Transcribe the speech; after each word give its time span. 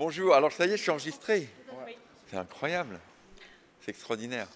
Bonjour, 0.00 0.34
alors 0.34 0.50
ça 0.50 0.64
y 0.64 0.70
est, 0.70 0.78
je 0.78 0.82
suis 0.82 0.90
enregistré. 0.90 1.46
C'est 2.30 2.38
incroyable. 2.38 2.98
C'est 3.82 3.90
extraordinaire. 3.90 4.48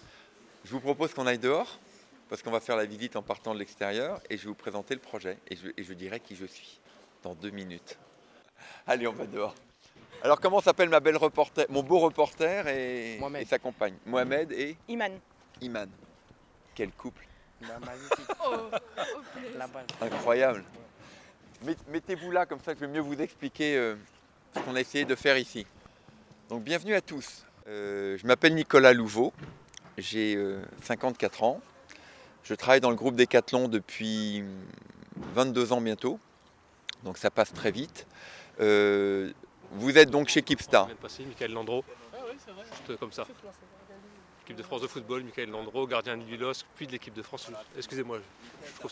Je 0.63 0.71
vous 0.71 0.79
propose 0.79 1.13
qu'on 1.13 1.27
aille 1.27 1.37
dehors, 1.37 1.77
parce 2.29 2.41
qu'on 2.41 2.49
va 2.49 2.59
faire 2.59 2.75
la 2.75 2.85
visite 2.85 3.15
en 3.15 3.21
partant 3.21 3.53
de 3.53 3.59
l'extérieur, 3.59 4.19
et 4.27 4.37
je 4.37 4.41
vais 4.45 4.47
vous 4.47 4.55
présenter 4.55 4.95
le 4.95 4.99
projet, 5.01 5.37
et 5.47 5.55
je, 5.55 5.67
et 5.77 5.83
je 5.83 5.93
dirai 5.93 6.19
qui 6.19 6.35
je 6.35 6.47
suis 6.47 6.79
dans 7.21 7.35
deux 7.35 7.51
minutes. 7.51 7.95
Allez, 8.87 9.05
on 9.05 9.11
va 9.13 9.27
dehors. 9.27 9.53
Alors 10.23 10.39
comment 10.39 10.61
s'appelle 10.61 10.89
ma 10.89 10.99
belle 10.99 11.17
reporter, 11.17 11.67
mon 11.69 11.83
beau 11.83 11.99
reporter 11.99 12.67
et, 12.67 13.19
Mohamed. 13.19 13.43
et 13.43 13.45
sa 13.45 13.59
compagne? 13.59 13.93
Mohamed 14.07 14.51
et 14.51 14.75
Iman. 14.87 15.11
Iman. 15.61 15.89
Quel 16.73 16.91
couple. 16.91 17.23
Oh, 17.63 18.71
Là-bas. 19.55 19.83
incroyable. 20.01 20.63
Met- 21.63 21.77
Mettez-vous 21.89 22.31
là, 22.31 22.47
comme 22.47 22.61
ça 22.61 22.73
je 22.73 22.79
vais 22.79 22.87
mieux 22.87 22.99
vous 23.01 23.21
expliquer 23.21 23.77
euh, 23.77 23.95
ce 24.55 24.59
qu'on 24.61 24.75
a 24.75 24.81
essayé 24.81 25.05
de 25.05 25.15
faire 25.15 25.37
ici. 25.37 25.65
Donc 26.49 26.63
bienvenue 26.63 26.95
à 26.95 27.01
tous. 27.01 27.45
Euh, 27.67 28.17
je 28.17 28.25
m'appelle 28.25 28.53
Nicolas 28.53 28.93
Louveau, 28.93 29.33
j'ai 29.97 30.35
euh, 30.35 30.61
54 30.83 31.43
ans. 31.43 31.61
Je 32.43 32.53
travaille 32.53 32.79
dans 32.79 32.91
le 32.91 32.95
groupe 32.95 33.15
Decathlon 33.15 33.67
depuis 33.67 34.43
22 35.33 35.73
ans 35.73 35.81
bientôt, 35.81 36.19
donc 37.03 37.17
ça 37.17 37.31
passe 37.31 37.51
très 37.53 37.71
vite. 37.71 38.05
Euh, 38.59 39.31
vous 39.71 39.97
êtes 39.97 40.09
donc 40.09 40.29
chez 40.29 40.41
Kipstar. 40.41 40.87
passer, 40.95 41.25
Michael 41.25 41.51
Landreau. 41.51 41.83
Juste 42.87 42.99
comme 42.99 43.11
ça. 43.11 43.25
Équipe 44.45 44.57
de 44.57 44.63
France 44.63 44.81
de 44.81 44.87
football, 44.87 45.23
Michael 45.23 45.49
Landreau, 45.49 45.87
gardien 45.87 46.17
du 46.17 46.37
LOSC, 46.37 46.65
puis 46.75 46.85
de 46.85 46.91
l'équipe 46.91 47.15
de 47.15 47.23
France. 47.23 47.51
Excusez-moi, 47.75 48.19
je 48.63 48.79
trouve 48.79 48.91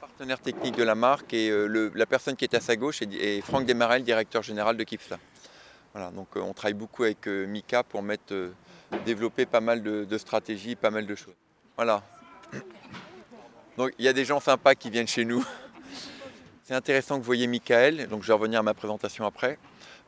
partenaire 0.00 0.40
technique 0.40 0.76
de 0.76 0.82
la 0.82 0.94
marque 0.94 1.34
et 1.34 1.50
euh, 1.50 1.90
la 1.94 2.06
personne 2.06 2.36
qui 2.36 2.44
est 2.44 2.54
à 2.54 2.60
sa 2.60 2.76
gauche 2.76 3.02
est, 3.02 3.40
Franck 3.42 3.66
Desmarel, 3.66 4.04
directeur 4.04 4.42
général 4.42 4.76
de 4.76 4.84
Kipstar. 4.84 5.18
Voilà, 5.92 6.10
donc 6.10 6.28
euh, 6.36 6.40
on 6.40 6.52
travaille 6.52 6.74
beaucoup 6.74 7.04
avec 7.04 7.26
euh, 7.26 7.46
Mika 7.46 7.82
pour 7.82 8.02
mettre, 8.02 8.52
développer 9.04 9.46
pas 9.46 9.60
mal 9.60 9.82
de, 9.82 10.04
de 10.04 10.18
stratégies, 10.18 10.76
pas 10.76 10.90
mal 10.90 11.06
de 11.06 11.14
choses. 11.14 11.34
Voilà. 11.76 12.02
Donc 13.76 13.92
il 13.98 14.04
y 14.04 14.08
a 14.08 14.12
des 14.12 14.24
gens 14.24 14.40
sympas 14.40 14.74
qui 14.74 14.90
viennent 14.90 15.08
chez 15.08 15.24
nous. 15.24 15.44
C'est 16.64 16.74
intéressant 16.74 17.16
que 17.16 17.20
vous 17.20 17.26
voyez 17.26 17.46
Michael, 17.46 18.08
donc 18.08 18.22
je 18.22 18.28
vais 18.28 18.34
revenir 18.34 18.60
à 18.60 18.62
ma 18.62 18.74
présentation 18.74 19.24
après, 19.24 19.58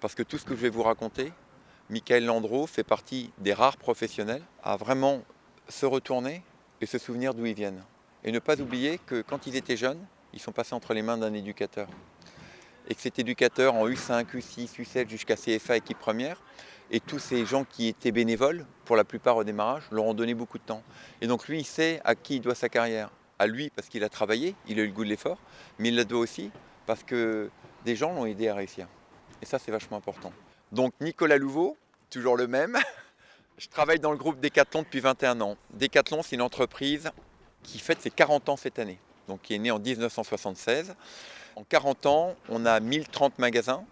parce 0.00 0.14
que 0.14 0.22
tout 0.22 0.38
ce 0.38 0.44
que 0.44 0.54
je 0.54 0.60
vais 0.60 0.70
vous 0.70 0.82
raconter, 0.82 1.32
Michael 1.88 2.26
Landreau 2.26 2.66
fait 2.66 2.84
partie 2.84 3.32
des 3.38 3.52
rares 3.52 3.76
professionnels 3.76 4.42
à 4.62 4.76
vraiment 4.76 5.22
se 5.68 5.86
retourner 5.86 6.42
et 6.80 6.86
se 6.86 6.98
souvenir 6.98 7.34
d'où 7.34 7.46
ils 7.46 7.54
viennent. 7.54 7.82
Et 8.24 8.32
ne 8.32 8.38
pas 8.38 8.60
oublier 8.60 8.98
que 8.98 9.22
quand 9.22 9.46
ils 9.46 9.56
étaient 9.56 9.76
jeunes, 9.76 10.04
ils 10.32 10.40
sont 10.40 10.52
passés 10.52 10.74
entre 10.74 10.94
les 10.94 11.02
mains 11.02 11.18
d'un 11.18 11.32
éducateur. 11.32 11.88
Et 12.88 12.94
que 12.94 13.00
cet 13.00 13.18
éducateur 13.18 13.74
en 13.74 13.88
U5, 13.88 14.26
U6, 14.34 14.80
U7 14.80 15.08
jusqu'à 15.08 15.36
CFA 15.36 15.76
équipe 15.76 15.98
première, 15.98 16.42
et 16.90 17.00
tous 17.00 17.18
ces 17.18 17.46
gens 17.46 17.64
qui 17.64 17.88
étaient 17.88 18.12
bénévoles, 18.12 18.66
pour 18.84 18.96
la 18.96 19.04
plupart 19.04 19.36
au 19.36 19.44
démarrage, 19.44 19.84
leur 19.92 20.04
ont 20.04 20.14
donné 20.14 20.34
beaucoup 20.34 20.58
de 20.58 20.64
temps. 20.64 20.82
Et 21.20 21.26
donc 21.26 21.46
lui, 21.46 21.60
il 21.60 21.64
sait 21.64 22.00
à 22.04 22.14
qui 22.14 22.36
il 22.36 22.40
doit 22.40 22.54
sa 22.54 22.68
carrière. 22.68 23.10
À 23.38 23.46
lui 23.46 23.70
parce 23.70 23.88
qu'il 23.88 24.04
a 24.04 24.08
travaillé, 24.08 24.54
il 24.68 24.78
a 24.80 24.82
eu 24.82 24.88
le 24.88 24.92
goût 24.92 25.04
de 25.04 25.08
l'effort, 25.08 25.38
mais 25.78 25.88
il 25.88 25.96
la 25.96 26.04
doit 26.04 26.20
aussi 26.20 26.50
parce 26.84 27.02
que 27.02 27.48
des 27.84 27.96
gens 27.96 28.12
l'ont 28.12 28.26
aidé 28.26 28.48
à 28.48 28.54
réussir. 28.54 28.86
Et 29.40 29.46
ça, 29.46 29.58
c'est 29.58 29.70
vachement 29.70 29.96
important. 29.96 30.32
Donc 30.72 30.92
Nicolas 31.00 31.38
Louveau, 31.38 31.76
toujours 32.10 32.36
le 32.36 32.46
même. 32.46 32.76
Je 33.58 33.68
travaille 33.68 34.00
dans 34.00 34.10
le 34.10 34.18
groupe 34.18 34.40
Decathlon 34.40 34.82
depuis 34.82 35.00
21 35.00 35.40
ans. 35.40 35.56
Decathlon, 35.74 36.22
c'est 36.22 36.36
une 36.36 36.42
entreprise 36.42 37.10
qui 37.62 37.78
fête 37.78 38.00
ses 38.00 38.10
40 38.10 38.48
ans 38.48 38.56
cette 38.56 38.78
année, 38.78 38.98
donc 39.28 39.42
qui 39.42 39.54
est 39.54 39.58
née 39.58 39.70
en 39.70 39.78
1976. 39.78 40.94
En 41.56 41.64
40 41.64 42.06
ans, 42.06 42.34
on 42.48 42.64
a 42.64 42.80
1030 42.80 43.38
magasins, 43.38 43.84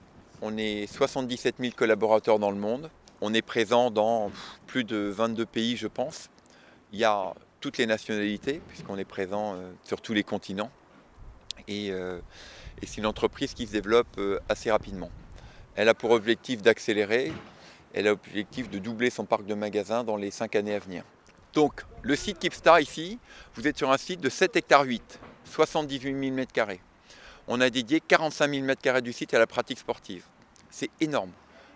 on 0.43 0.57
est 0.57 0.87
77 0.87 1.57
000 1.59 1.73
collaborateurs 1.77 2.39
dans 2.39 2.51
le 2.51 2.57
monde, 2.57 2.91
on 3.21 3.35
est 3.35 3.43
présent 3.43 3.91
dans 3.91 4.31
plus 4.67 4.85
de 4.85 4.97
22 4.97 5.45
pays, 5.47 5.77
je 5.77 5.89
pense. 5.89 6.31
Il 6.93 6.99
y 6.99 7.05
a 7.05 7.35
toutes 7.61 7.79
les 7.79 7.87
nationalités, 7.87 8.61
puisqu'on 8.69 8.97
est 8.97 9.05
présent 9.05 9.55
euh, 9.55 9.73
sur 9.83 10.01
tous 10.01 10.15
les 10.15 10.23
continents. 10.23 10.71
Et, 11.67 11.91
euh, 11.91 12.21
et 12.81 12.87
c'est 12.87 12.99
une 12.99 13.07
entreprise 13.07 13.55
qui 13.55 13.67
se 13.67 13.73
développe 13.73 14.19
euh, 14.19 14.39
assez 14.49 14.71
rapidement. 14.71 15.11
Elle 15.75 15.89
a 15.89 15.95
pour 15.95 16.13
objectif 16.13 16.63
d'accélérer, 16.63 17.33
elle 17.95 18.07
a 18.07 18.15
pour 18.15 18.29
objectif 18.29 18.71
de 18.71 18.79
doubler 18.79 19.11
son 19.11 19.25
parc 19.25 19.45
de 19.47 19.55
magasins 19.55 20.05
dans 20.05 20.17
les 20.17 20.31
5 20.31 20.55
années 20.57 20.75
à 20.75 20.79
venir. 20.79 21.05
Donc, 21.55 21.83
le 22.03 22.15
site 22.17 22.39
Kipstar 22.39 22.81
ici, 22.81 23.19
vous 23.55 23.67
êtes 23.67 23.77
sur 23.79 23.91
un 23.91 23.97
site 23.97 24.21
de 24.21 24.29
7 24.29 24.57
hectares 24.57 24.85
8, 24.85 25.19
78 25.45 26.13
000 26.13 26.37
m2. 26.37 26.79
On 27.49 27.61
a 27.61 27.71
dédié 27.71 28.01
45 28.01 28.51
000 28.51 28.67
m2 28.67 29.01
du 29.01 29.13
site 29.13 29.35
à 29.35 29.39
la 29.39 29.47
pratique 29.47 29.79
sportive. 29.79 30.25
C'est 30.71 30.91
énorme. 31.01 31.33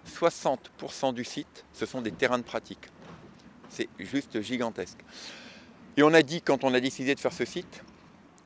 60% 0.06 1.14
du 1.14 1.24
site, 1.24 1.64
ce 1.72 1.86
sont 1.86 2.02
des 2.02 2.12
terrains 2.12 2.38
de 2.38 2.44
pratique. 2.44 2.88
C'est 3.70 3.88
juste 3.98 4.40
gigantesque. 4.42 4.98
Et 5.96 6.02
on 6.02 6.12
a 6.12 6.22
dit, 6.22 6.42
quand 6.42 6.64
on 6.64 6.74
a 6.74 6.80
décidé 6.80 7.14
de 7.14 7.20
faire 7.20 7.32
ce 7.32 7.44
site, 7.44 7.82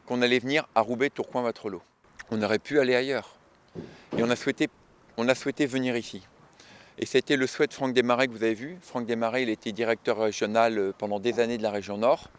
qu'on 0.06 0.22
allait 0.22 0.38
venir 0.38 0.66
à 0.74 0.80
Roubaix, 0.80 1.10
Tourcoing, 1.10 1.42
Vatrelot. 1.42 1.82
On 2.30 2.40
aurait 2.42 2.58
pu 2.58 2.78
aller 2.78 2.94
ailleurs. 2.94 3.36
Et 4.16 4.22
on 4.22 4.30
a 4.30 4.36
souhaité, 4.36 4.68
on 5.16 5.28
a 5.28 5.34
souhaité 5.34 5.66
venir 5.66 5.96
ici. 5.96 6.22
Et 6.98 7.04
c'était 7.04 7.36
le 7.36 7.46
souhait 7.46 7.66
de 7.66 7.74
Franck 7.74 7.92
Desmarais 7.92 8.26
que 8.26 8.32
vous 8.32 8.42
avez 8.42 8.54
vu. 8.54 8.78
Franck 8.80 9.04
Desmarais, 9.04 9.42
il 9.42 9.50
était 9.50 9.72
directeur 9.72 10.16
régional 10.16 10.78
euh, 10.78 10.92
pendant 10.96 11.20
des 11.20 11.40
années 11.40 11.58
de 11.58 11.62
la 11.62 11.70
région 11.70 11.98
Nord 11.98 12.30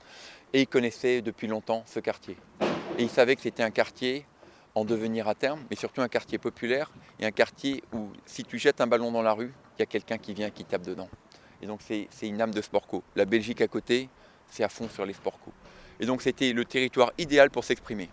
et 0.51 0.61
il 0.61 0.67
connaissait 0.67 1.21
depuis 1.21 1.45
longtemps 1.45 1.83
ce 1.85 1.99
quartier. 1.99 2.35
Et 2.97 3.03
il 3.03 3.09
savait 3.09 3.35
que 3.35 3.43
c'était 3.43 3.61
un 3.61 3.69
quartier 3.69 4.25
en 4.73 4.83
devenir 4.83 5.27
à 5.27 5.35
terme, 5.35 5.59
mais 5.69 5.75
surtout 5.75 6.01
un 6.01 6.07
quartier 6.07 6.39
populaire 6.39 6.89
et 7.19 7.25
un 7.27 7.31
quartier 7.31 7.83
où 7.93 8.09
si 8.25 8.43
tu 8.43 8.57
jettes 8.57 8.81
un 8.81 8.87
ballon 8.87 9.11
dans 9.11 9.21
la 9.21 9.33
rue, 9.33 9.53
il 9.77 9.81
y 9.81 9.83
a 9.83 9.85
quelqu'un 9.85 10.17
qui 10.17 10.33
vient 10.33 10.49
qui 10.49 10.65
tape 10.65 10.81
dedans. 10.81 11.09
Et 11.61 11.67
donc 11.67 11.81
c'est 11.83 12.07
une 12.23 12.41
âme 12.41 12.53
de 12.53 12.61
sport 12.61 12.87
co. 12.87 13.03
La 13.15 13.25
Belgique 13.25 13.61
à 13.61 13.67
côté, 13.67 14.09
c'est 14.49 14.63
à 14.63 14.69
fond 14.69 14.89
sur 14.89 15.05
les 15.05 15.13
sport 15.13 15.39
co. 15.39 15.51
Et 15.99 16.07
donc 16.07 16.23
c'était 16.23 16.51
le 16.51 16.65
territoire 16.65 17.11
idéal 17.19 17.51
pour 17.51 17.63
s'exprimer. 17.63 18.09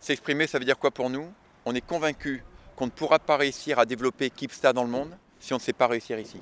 S'exprimer, 0.00 0.46
ça 0.46 0.58
veut 0.58 0.64
dire 0.64 0.78
quoi 0.78 0.90
pour 0.90 1.10
nous? 1.10 1.30
On 1.66 1.74
est 1.74 1.84
convaincu 1.84 2.42
qu'on 2.76 2.86
ne 2.86 2.90
pourra 2.90 3.18
pas 3.18 3.36
réussir 3.36 3.78
à 3.78 3.84
développer 3.84 4.30
Kipsta 4.30 4.72
dans 4.72 4.84
le 4.84 4.90
monde 4.90 5.14
si 5.40 5.52
on 5.52 5.56
ne 5.56 5.60
sait 5.60 5.72
pas 5.72 5.86
réussir 5.86 6.18
ici. 6.18 6.40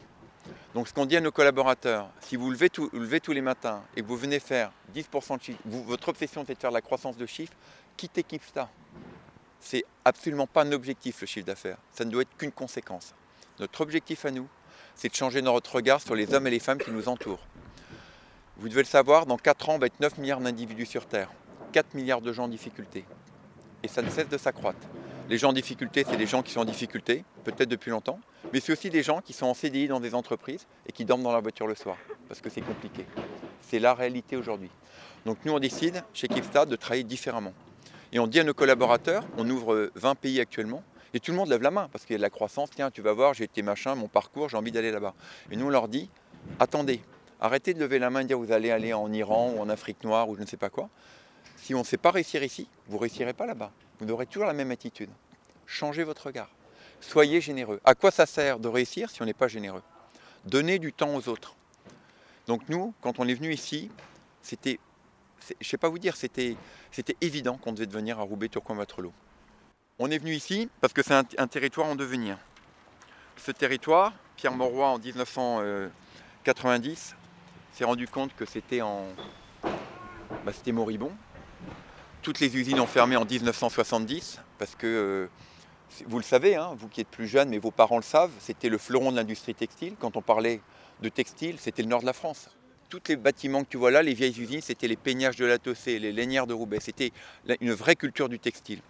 Donc 0.74 0.88
ce 0.88 0.92
qu'on 0.94 1.06
dit 1.06 1.16
à 1.16 1.20
nos 1.20 1.30
collaborateurs, 1.32 2.08
si 2.20 2.36
vous 2.36 2.50
levez, 2.50 2.68
tout- 2.68 2.90
levez 2.92 3.20
tous 3.20 3.32
les 3.32 3.40
matins 3.40 3.82
et 3.96 4.02
que 4.02 4.06
vous 4.06 4.16
venez 4.16 4.40
faire 4.40 4.72
10% 4.94 5.36
de 5.38 5.42
chiffre, 5.42 5.58
vous- 5.64 5.84
votre 5.84 6.08
obsession 6.08 6.44
c'est 6.46 6.54
de 6.54 6.58
faire 6.60 6.70
la 6.72 6.80
croissance 6.80 7.16
de 7.16 7.26
chiffre, 7.26 7.52
quittez 7.96 8.22
Kipsta. 8.22 8.68
C'est 9.60 9.84
absolument 10.04 10.46
pas 10.46 10.62
un 10.62 10.72
objectif 10.72 11.20
le 11.20 11.26
chiffre 11.26 11.46
d'affaires, 11.46 11.78
ça 11.92 12.04
ne 12.04 12.10
doit 12.10 12.22
être 12.22 12.36
qu'une 12.36 12.52
conséquence. 12.52 13.14
Notre 13.60 13.80
objectif 13.80 14.24
à 14.24 14.30
nous, 14.30 14.48
c'est 14.96 15.08
de 15.08 15.14
changer 15.14 15.40
notre 15.42 15.76
regard 15.76 16.00
sur 16.00 16.14
les 16.14 16.34
hommes 16.34 16.46
et 16.46 16.50
les 16.50 16.58
femmes 16.58 16.78
qui 16.78 16.90
nous 16.90 17.08
entourent. 17.08 17.46
Vous 18.58 18.68
devez 18.68 18.82
le 18.82 18.86
savoir, 18.88 19.26
dans 19.26 19.36
4 19.38 19.68
ans, 19.70 19.74
on 19.74 19.78
va 19.78 19.86
être 19.86 19.98
9 20.00 20.18
milliards 20.18 20.40
d'individus 20.40 20.86
sur 20.86 21.06
Terre, 21.06 21.30
4 21.72 21.94
milliards 21.94 22.20
de 22.20 22.32
gens 22.32 22.44
en 22.44 22.48
difficulté. 22.48 23.04
Et 23.82 23.88
ça 23.88 24.02
ne 24.02 24.10
cesse 24.10 24.28
de 24.28 24.38
s'accroître. 24.38 24.86
Les 25.28 25.38
gens 25.38 25.50
en 25.50 25.52
difficulté, 25.52 26.04
c'est 26.08 26.16
des 26.16 26.26
gens 26.26 26.42
qui 26.42 26.52
sont 26.52 26.60
en 26.60 26.64
difficulté, 26.64 27.24
peut-être 27.44 27.68
depuis 27.68 27.90
longtemps, 27.90 28.20
mais 28.52 28.60
c'est 28.60 28.72
aussi 28.72 28.90
des 28.90 29.02
gens 29.02 29.20
qui 29.20 29.32
sont 29.32 29.46
en 29.46 29.54
CDI 29.54 29.88
dans 29.88 30.00
des 30.00 30.14
entreprises 30.14 30.66
et 30.86 30.92
qui 30.92 31.04
dorment 31.04 31.22
dans 31.22 31.32
leur 31.32 31.42
voiture 31.42 31.66
le 31.66 31.74
soir, 31.74 31.96
parce 32.28 32.40
que 32.40 32.50
c'est 32.50 32.60
compliqué. 32.60 33.04
C'est 33.60 33.78
la 33.78 33.94
réalité 33.94 34.36
aujourd'hui. 34.36 34.70
Donc 35.26 35.38
nous, 35.44 35.52
on 35.52 35.58
décide, 35.58 36.04
chez 36.12 36.28
Kipstad, 36.28 36.68
de 36.68 36.76
travailler 36.76 37.04
différemment. 37.04 37.54
Et 38.12 38.18
on 38.18 38.26
dit 38.26 38.40
à 38.40 38.44
nos 38.44 38.54
collaborateurs, 38.54 39.24
on 39.38 39.48
ouvre 39.48 39.90
20 39.94 40.14
pays 40.14 40.40
actuellement, 40.40 40.82
et 41.14 41.20
tout 41.20 41.30
le 41.30 41.36
monde 41.36 41.48
lève 41.48 41.62
la 41.62 41.70
main, 41.70 41.88
parce 41.90 42.04
qu'il 42.04 42.14
y 42.14 42.16
a 42.16 42.18
de 42.18 42.22
la 42.22 42.30
croissance, 42.30 42.70
tiens, 42.70 42.90
tu 42.90 43.00
vas 43.00 43.12
voir, 43.12 43.34
j'ai 43.34 43.44
été 43.44 43.62
machin, 43.62 43.94
mon 43.94 44.08
parcours, 44.08 44.48
j'ai 44.48 44.56
envie 44.56 44.72
d'aller 44.72 44.90
là-bas. 44.90 45.14
Et 45.50 45.56
nous, 45.56 45.66
on 45.66 45.70
leur 45.70 45.88
dit, 45.88 46.10
attendez, 46.58 47.00
arrêtez 47.40 47.74
de 47.74 47.80
lever 47.80 47.98
la 47.98 48.10
main 48.10 48.20
et 48.20 48.22
de 48.24 48.28
dire 48.28 48.38
vous 48.38 48.52
allez 48.52 48.70
aller 48.70 48.92
en 48.92 49.12
Iran 49.12 49.52
ou 49.56 49.60
en 49.60 49.68
Afrique 49.68 50.02
noire 50.04 50.28
ou 50.28 50.36
je 50.36 50.40
ne 50.40 50.46
sais 50.46 50.56
pas 50.56 50.70
quoi. 50.70 50.88
Si 51.56 51.74
on 51.74 51.80
ne 51.80 51.84
sait 51.84 51.96
pas 51.96 52.10
réussir 52.10 52.42
ici, 52.42 52.68
vous 52.88 52.96
ne 52.96 53.00
réussirez 53.02 53.32
pas 53.32 53.46
là-bas. 53.46 53.70
Vous 54.00 54.10
aurez 54.10 54.26
toujours 54.26 54.46
la 54.46 54.52
même 54.52 54.70
attitude. 54.70 55.10
Changez 55.66 56.04
votre 56.04 56.26
regard. 56.26 56.50
Soyez 57.08 57.40
généreux. 57.40 57.80
À 57.84 57.94
quoi 57.94 58.10
ça 58.10 58.26
sert 58.26 58.58
de 58.58 58.66
réussir 58.66 59.10
si 59.10 59.22
on 59.22 59.26
n'est 59.26 59.34
pas 59.34 59.48
généreux? 59.48 59.82
Donnez 60.46 60.78
du 60.78 60.92
temps 60.92 61.14
aux 61.14 61.28
autres. 61.28 61.54
Donc 62.46 62.62
nous, 62.68 62.94
quand 63.02 63.18
on 63.18 63.28
est 63.28 63.34
venu 63.34 63.52
ici, 63.52 63.90
c'était, 64.42 64.78
je 65.48 65.54
ne 65.60 65.64
sais 65.64 65.76
pas 65.76 65.88
vous 65.88 65.98
dire, 65.98 66.16
c'était, 66.16 66.56
c'était 66.90 67.16
évident 67.20 67.58
qu'on 67.58 67.72
devait 67.72 67.86
devenir 67.86 68.18
à 68.18 68.22
Roubaix, 68.22 68.48
Tourcoing, 68.48 68.76
Vatrelot. 68.76 69.12
On 69.98 70.10
est 70.10 70.18
venu 70.18 70.34
ici 70.34 70.68
parce 70.80 70.92
que 70.92 71.02
c'est 71.02 71.14
un, 71.14 71.46
territoire 71.46 71.88
en 71.88 71.94
devenir. 71.94 72.36
Ce 73.36 73.52
territoire, 73.52 74.12
Pierre 74.36 74.54
Mauroy 74.54 74.86
en 74.86 74.98
1990 74.98 77.14
s'est 77.74 77.84
rendu 77.84 78.08
compte 78.08 78.34
que 78.34 78.46
c'était 78.46 78.82
en, 78.82 79.06
bah, 80.44 80.52
c'était 80.52 80.72
moribond. 80.72 81.12
Toutes 82.22 82.40
les 82.40 82.56
usines 82.56 82.80
ont 82.80 82.86
fermé 82.86 83.16
en 83.16 83.24
1970 83.24 84.40
parce 84.58 84.74
que, 84.74 84.86
euh, 84.86 85.28
vous 86.06 86.18
le 86.18 86.24
savez, 86.24 86.56
hein, 86.56 86.74
vous 86.78 86.88
qui 86.88 87.00
êtes 87.00 87.08
plus 87.08 87.28
jeune, 87.28 87.50
mais 87.50 87.58
vos 87.58 87.70
parents 87.70 87.96
le 87.96 88.02
savent, 88.02 88.32
c'était 88.40 88.68
le 88.68 88.78
fleuron 88.78 89.10
de 89.10 89.16
l'industrie 89.16 89.54
textile. 89.54 89.94
Quand 89.98 90.16
on 90.16 90.22
parlait 90.22 90.60
de 91.00 91.08
textile, 91.08 91.56
c'était 91.58 91.82
le 91.82 91.88
nord 91.88 92.00
de 92.00 92.06
la 92.06 92.12
France. 92.12 92.48
Tous 92.88 93.00
les 93.08 93.16
bâtiments 93.16 93.64
que 93.64 93.68
tu 93.70 93.76
vois 93.76 93.90
là, 93.90 94.02
les 94.02 94.14
vieilles 94.14 94.40
usines, 94.40 94.60
c'était 94.60 94.88
les 94.88 94.96
peignages 94.96 95.36
de 95.36 95.46
la 95.46 95.58
les 95.86 96.12
lainières 96.12 96.46
de 96.46 96.54
Roubaix. 96.54 96.78
C'était 96.80 97.12
une 97.60 97.72
vraie 97.72 97.96
culture 97.96 98.28
du 98.28 98.38
textile. 98.38 98.80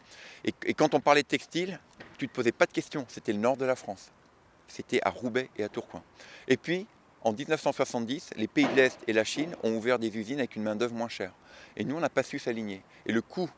Et, 0.45 0.53
et 0.67 0.75
quand 0.75 0.95
on 0.95 1.01
parlait 1.01 1.23
de 1.23 1.29
textile, 1.29 1.79
tu 2.19 2.27
ne 2.27 2.29
te 2.29 2.35
posais 2.35 2.53
pas 2.53 2.67
de 2.67 2.73
questions, 2.73 3.05
c'était 3.09 3.33
le 3.33 3.39
nord 3.39 3.57
de 3.57 3.65
la 3.65 3.77
France. 3.77 4.11
c'était 4.69 5.01
à 5.05 5.11
Roubaix 5.11 5.51
et 5.57 5.65
à 5.65 5.69
Tourcoing. 5.69 6.03
Et 6.49 6.57
puis, 6.57 6.87
en 7.23 7.33
1970, 7.33 8.31
les 8.37 8.49
pays 8.49 8.67
de 8.67 8.75
l'Est 8.75 8.99
et 9.07 9.13
la 9.13 9.25
Chine 9.25 9.57
ont 9.63 9.75
ouvert 9.77 9.99
des 9.99 10.15
usines 10.17 10.39
avec 10.39 10.57
une 10.57 10.63
main-d'œuvre 10.63 10.95
moins 10.95 11.09
chère. 11.09 11.33
Et 11.77 11.85
nous, 11.85 11.97
on 11.97 12.01
n'a 12.01 12.11
pas 12.11 12.23
su 12.23 12.39
s'aligner. 12.39 12.83
Et 13.07 13.13
le 13.13 13.23
coût 13.23 13.49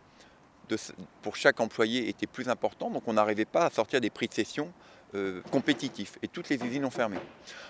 pour 1.23 1.37
chaque 1.37 1.61
employé 1.61 2.09
était 2.09 2.27
plus 2.27 2.49
important, 2.49 2.91
donc 2.91 3.03
on 3.07 3.15
n'arrivait 3.15 3.45
pas 3.45 3.67
à 3.67 3.71
sortir 3.71 4.01
des 4.01 4.11
prix 4.11 4.29
de 4.29 4.35
cession 4.35 4.73
euh, 5.15 5.41
compétitifs. 5.51 6.19
Et 6.23 6.29
toutes 6.29 6.49
les 6.49 6.63
usines 6.63 6.85
ont 6.85 6.91
fermé. 6.91 7.17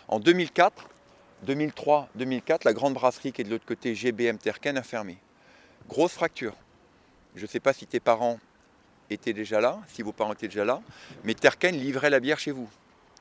En 0.08 0.19
2004, 0.19 0.88
2003, 1.43 2.08
2004, 2.14 2.64
la 2.64 2.72
grande 2.72 2.94
brasserie 2.94 3.32
qui 3.32 3.43
est 3.43 3.44
de 3.44 3.50
l'autre 3.50 3.66
côté, 3.66 3.94
GBM 3.94 4.38
Terken, 4.38 4.76
a 4.78 4.82
fermé. 4.82 5.19
Grosse 5.88 6.12
fracture. 6.12 6.54
Je 7.34 7.43
ne 7.43 7.46
sais 7.46 7.60
pas 7.60 7.72
si 7.72 7.87
tes 7.87 8.00
parents 8.00 8.38
étaient 9.10 9.34
déjà 9.34 9.60
là, 9.60 9.78
si 9.88 10.02
vos 10.02 10.12
parents 10.12 10.32
étaient 10.32 10.48
déjà 10.48 10.64
là, 10.64 10.81
mais 11.25 11.34
Terken 11.34 11.76
livrait 11.76 12.10
la 12.10 12.20
bière 12.20 12.38
chez 12.38 12.52
vous. 12.52 12.69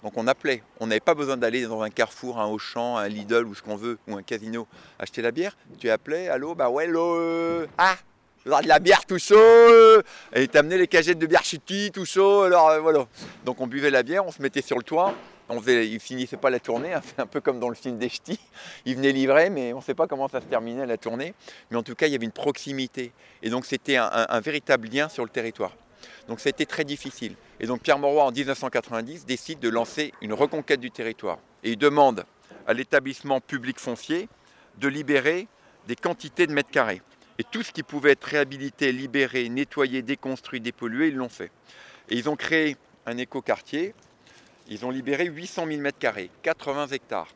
Donc 0.01 0.13
on 0.17 0.27
appelait. 0.27 0.63
On 0.79 0.87
n'avait 0.87 0.99
pas 0.99 1.13
besoin 1.13 1.35
d'aller 1.35 1.63
dans 1.63 1.81
un 1.81 1.89
carrefour, 1.89 2.39
un 2.39 2.47
Auchan, 2.47 2.97
un 2.97 3.07
Lidl 3.07 3.45
ou 3.45 3.55
ce 3.55 3.61
qu'on 3.61 3.75
veut, 3.75 3.97
ou 4.07 4.15
un 4.15 4.23
casino, 4.23 4.67
acheter 4.99 5.21
la 5.21 5.31
bière. 5.31 5.57
Tu 5.79 5.89
appelais, 5.89 6.29
allô, 6.29 6.55
bah 6.55 6.69
ouais, 6.69 6.87
l'eau, 6.87 7.65
ah, 7.77 7.97
de 8.45 8.67
la 8.67 8.79
bière 8.79 9.05
tout 9.05 9.17
chaud, 9.17 10.01
et 10.33 10.47
t'amenais 10.47 10.77
les 10.77 10.87
cagettes 10.87 11.17
de 11.17 11.25
bière 11.25 11.43
chutis 11.43 11.91
tout 11.91 12.05
chaud, 12.05 12.43
alors 12.43 12.69
euh, 12.69 12.79
voilà. 12.79 13.07
Donc 13.43 13.59
on 13.59 13.65
buvait 13.65 13.89
la 13.89 14.03
bière, 14.03 14.23
on 14.25 14.31
se 14.31 14.39
mettait 14.39 14.61
sur 14.61 14.77
le 14.77 14.83
toit, 14.83 15.15
on 15.49 15.59
faisait, 15.59 15.87
il 15.87 15.99
finissait 15.99 16.37
pas 16.37 16.51
la 16.51 16.59
tournée, 16.59 16.93
hein, 16.93 17.01
un 17.17 17.25
peu 17.25 17.41
comme 17.41 17.59
dans 17.59 17.69
le 17.69 17.75
film 17.75 17.97
des 17.97 18.07
ch'tis. 18.07 18.39
Il 18.85 18.97
venait 18.97 19.11
livrer, 19.11 19.49
mais 19.49 19.73
on 19.73 19.77
ne 19.77 19.83
sait 19.83 19.95
pas 19.95 20.05
comment 20.05 20.27
ça 20.27 20.41
se 20.41 20.45
terminait 20.45 20.85
la 20.85 20.97
tournée. 20.97 21.33
Mais 21.71 21.77
en 21.77 21.83
tout 21.83 21.95
cas, 21.95 22.05
il 22.05 22.13
y 22.13 22.15
avait 22.15 22.25
une 22.25 22.31
proximité. 22.31 23.13
Et 23.41 23.49
donc 23.49 23.65
c'était 23.65 23.95
un, 23.95 24.39
véritable 24.41 24.89
lien 24.89 25.09
sur 25.09 25.23
le 25.23 25.29
territoire. 25.29 25.75
Donc 26.27 26.39
ça 26.39 26.49
a 26.49 26.51
été 26.51 26.67
très 26.67 26.83
difficile. 26.83 27.35
Et 27.59 27.65
donc 27.65 27.81
Pierre 27.81 27.97
Mauroy, 27.97 28.25
en 28.25 28.31
1990, 28.31 29.25
décide 29.25 29.59
de 29.59 29.69
lancer 29.69 30.13
une 30.21 30.33
reconquête 30.33 30.79
du 30.79 30.91
territoire. 30.91 31.39
Et 31.63 31.71
il 31.71 31.77
demande 31.77 32.25
à 32.67 32.73
l'établissement 32.73 33.41
public 33.41 33.79
foncier 33.79 34.29
de 34.77 34.87
libérer 34.87 35.47
des 35.87 35.95
quantités 35.95 36.45
de 36.45 36.51
mètres 36.51 36.69
carrés. 36.69 37.01
Et 37.37 37.43
tout 37.43 37.63
ce 37.63 37.71
qui 37.71 37.83
pouvait 37.83 38.11
être 38.11 38.23
réhabilité, 38.23 38.91
libéré, 38.91 39.49
nettoyé, 39.49 40.01
déconstruit, 40.01 40.61
dépollué, 40.61 41.09
ils 41.09 41.15
l'ont 41.15 41.29
fait. 41.29 41.51
Et 42.09 42.15
ils 42.15 42.29
ont 42.29 42.35
créé 42.35 42.77
un 43.05 43.17
écoquartier 43.17 43.93
ils 44.67 44.85
ont 44.85 44.89
libéré 44.89 45.25
800 45.25 45.67
000 45.67 45.81
m2, 45.81 46.29
80 46.41 46.87
hectares. 46.87 47.33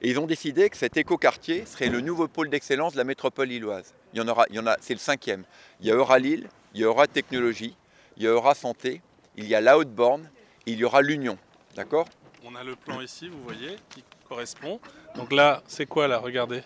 Et 0.00 0.10
ils 0.10 0.18
ont 0.18 0.26
décidé 0.26 0.70
que 0.70 0.76
cet 0.76 0.96
écoquartier 0.96 1.66
serait 1.66 1.88
le 1.88 2.00
nouveau 2.00 2.28
pôle 2.28 2.48
d'excellence 2.48 2.92
de 2.92 2.98
la 2.98 3.04
métropole 3.04 3.48
lilloise. 3.48 3.94
Il 4.14 4.18
y 4.18 4.22
en 4.22 4.28
aura, 4.28 4.46
il 4.48 4.56
y 4.56 4.58
en 4.58 4.66
a, 4.66 4.76
c'est 4.80 4.94
le 4.94 5.00
cinquième. 5.00 5.44
Il 5.80 5.88
y 5.88 5.92
aura 5.92 6.18
Lille, 6.18 6.48
il 6.74 6.80
y 6.80 6.84
aura 6.84 7.06
Technologie, 7.06 7.76
il 8.16 8.22
y 8.22 8.28
aura 8.28 8.54
Santé, 8.54 9.02
il 9.36 9.46
y 9.46 9.54
a 9.54 9.60
la 9.60 9.76
Haute-Borne, 9.76 10.30
il 10.66 10.78
y 10.78 10.84
aura 10.84 11.02
l'Union. 11.02 11.36
D'accord? 11.74 12.08
On 12.44 12.54
a 12.54 12.62
le 12.62 12.76
plan 12.76 13.00
ici, 13.00 13.28
vous 13.28 13.42
voyez, 13.42 13.76
qui 13.90 14.04
correspond. 14.28 14.80
Donc 15.16 15.32
là, 15.32 15.62
c'est 15.66 15.86
quoi 15.86 16.08
là? 16.08 16.18
Regardez. 16.18 16.62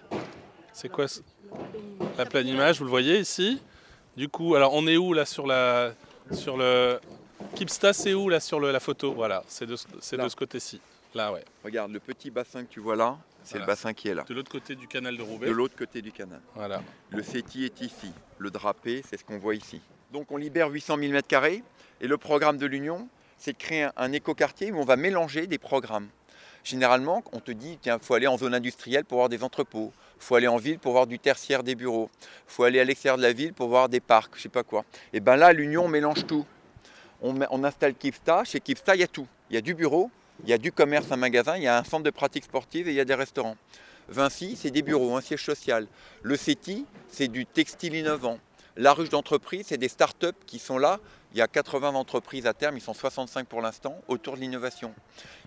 C'est 0.73 0.89
quoi 0.89 1.07
la 2.19 2.27
pleine 2.27 2.49
image 2.49 2.79
Vous 2.79 2.85
le 2.85 2.91
voyez 2.91 3.19
ici. 3.19 3.61
Du 4.17 4.29
coup, 4.29 4.55
alors 4.55 4.75
on 4.75 4.87
est 4.87 4.97
où 4.97 5.13
là 5.13 5.25
sur 5.25 5.47
la 5.47 5.93
sur 6.33 6.57
le 6.57 6.99
Kipsta, 7.55 7.93
c'est 7.93 8.15
où 8.15 8.29
là 8.29 8.41
sur 8.41 8.61
la 8.61 8.81
photo? 8.81 9.13
Voilà, 9.13 9.43
c'est 9.47 9.67
de, 9.67 9.77
ce 9.77 10.37
côté-ci. 10.37 10.81
Là, 11.15 11.33
ouais. 11.33 11.45
Regarde, 11.65 11.93
le 11.93 12.01
petit 12.01 12.31
bassin 12.31 12.65
que 12.65 12.71
tu 12.71 12.81
vois 12.81 12.97
là, 12.97 13.19
c'est 13.45 13.59
le 13.59 13.67
bassin 13.67 13.93
qui 13.93 14.09
est 14.09 14.15
là. 14.15 14.25
De 14.27 14.35
l'autre 14.35 14.51
côté 14.51 14.75
du 14.75 14.87
canal 14.87 15.17
de 15.17 15.23
Roubaix. 15.23 15.47
De 15.47 15.53
l'autre 15.53 15.77
côté 15.77 16.01
du 16.01 16.13
canal. 16.13 16.41
Voilà. 16.55 16.83
Le 17.11 17.23
CETI 17.23 17.65
est 17.65 17.81
ici. 17.81 18.13
Le 18.39 18.51
drapé, 18.51 19.03
c'est 19.09 19.19
ce 19.19 19.25
qu'on 19.25 19.39
voit 19.39 19.55
ici. 19.55 19.81
Donc 20.13 20.31
on 20.31 20.37
libère 20.37 20.69
800 20.69 20.97
000 20.99 21.13
m2 21.13 21.63
et 22.01 22.07
le 22.07 22.17
programme 22.17 22.59
de 22.59 22.67
l'Union, 22.67 23.09
c'est 23.39 23.53
de 23.53 23.59
créer 23.59 23.89
un, 23.97 24.13
écoquartier 24.13 24.73
où 24.73 24.79
on 24.79 24.85
va 24.85 24.97
mélanger 24.97 25.47
des 25.47 25.59
programmes. 25.59 26.09
Généralement, 26.65 27.25
on 27.33 27.41
te 27.41 27.51
dit, 27.51 27.79
tiens, 27.81 27.99
il 28.01 28.05
faut 28.05 28.15
aller 28.15 28.27
en 28.27 28.39
zone 28.39 28.55
industrielle 28.55 29.05
pour 29.05 29.19
voir 29.19 29.29
des 29.29 29.43
entrepôts. 29.43 29.93
Il 30.23 30.25
faut 30.25 30.37
aller 30.37 30.49
en 30.49 30.57
ville 30.57 30.79
pour 30.79 30.93
voir 30.93 31.09
du 31.09 31.19
tertiaire 31.19 31.65
des 31.65 31.75
bureaux. 31.75 32.09
Il 32.21 32.53
faut 32.53 32.63
aller 32.63 32.79
à 32.79 32.85
l'extérieur 32.85 33.17
de 33.17 33.23
la 33.23 33.33
ville 33.33 33.53
pour 33.53 33.69
voir 33.69 33.89
des 33.89 33.99
parcs, 33.99 34.33
je 34.37 34.43
sais 34.43 34.49
pas 34.49 34.63
quoi. 34.63 34.85
Et 35.13 35.19
bien 35.19 35.35
là, 35.35 35.53
l'Union 35.53 35.89
mélange 35.89 36.27
tout 36.27 36.47
on, 37.23 37.65
installe 37.65 37.95
Kivsta. 37.95 38.45
Chez 38.45 38.61
Kivsta, 38.61 38.95
il 38.95 39.01
y 39.01 39.05
a 39.05 39.09
tout. 39.09 39.27
Il 39.51 39.55
y 39.55 39.57
a 39.57 39.61
du 39.61 39.75
bureau, 39.75 40.11
il 40.45 40.51
y 40.51 40.53
a 40.53 40.59
du 40.59 40.73
commerce, 40.73 41.11
un 41.13 41.17
magasin, 41.17 41.57
il 41.57 41.63
y 41.63 41.69
a 41.69 41.79
un 41.79 41.85
centre 41.85 42.05
de 42.05 42.11
pratique 42.11 42.45
sportive 42.45 42.89
et 42.89 42.93
il 42.93 42.97
y 42.97 43.01
a 43.01 43.05
des 43.05 43.15
restaurants. 43.15 43.57
Vinci, 44.09 44.57
c'est 44.57 44.71
des 44.71 44.83
bureaux, 44.83 45.17
un 45.17 45.21
siège 45.21 45.45
social. 45.45 45.87
Le 46.23 46.37
CETI, 46.37 46.87
c'est 47.09 47.29
du 47.29 47.47
textile 47.47 47.95
innovant. 47.95 48.39
La 48.77 48.93
ruche 48.93 49.11
d'entreprise, 49.11 49.67
c'est 49.69 49.77
des 49.77 49.89
start-up 49.89 50.35
qui 50.47 50.59
sont 50.59 50.79
là. 50.79 50.99
Il 51.33 51.39
y 51.39 51.43
a 51.43 51.47
80 51.47 51.91
entreprises 51.91 52.47
à 52.47 52.55
terme, 52.55 52.77
ils 52.77 52.83
sont 52.83 52.95
65 52.95 53.47
pour 53.47 53.61
l'instant, 53.61 54.01
autour 54.09 54.37
de 54.37 54.41
l'innovation. 54.41 54.93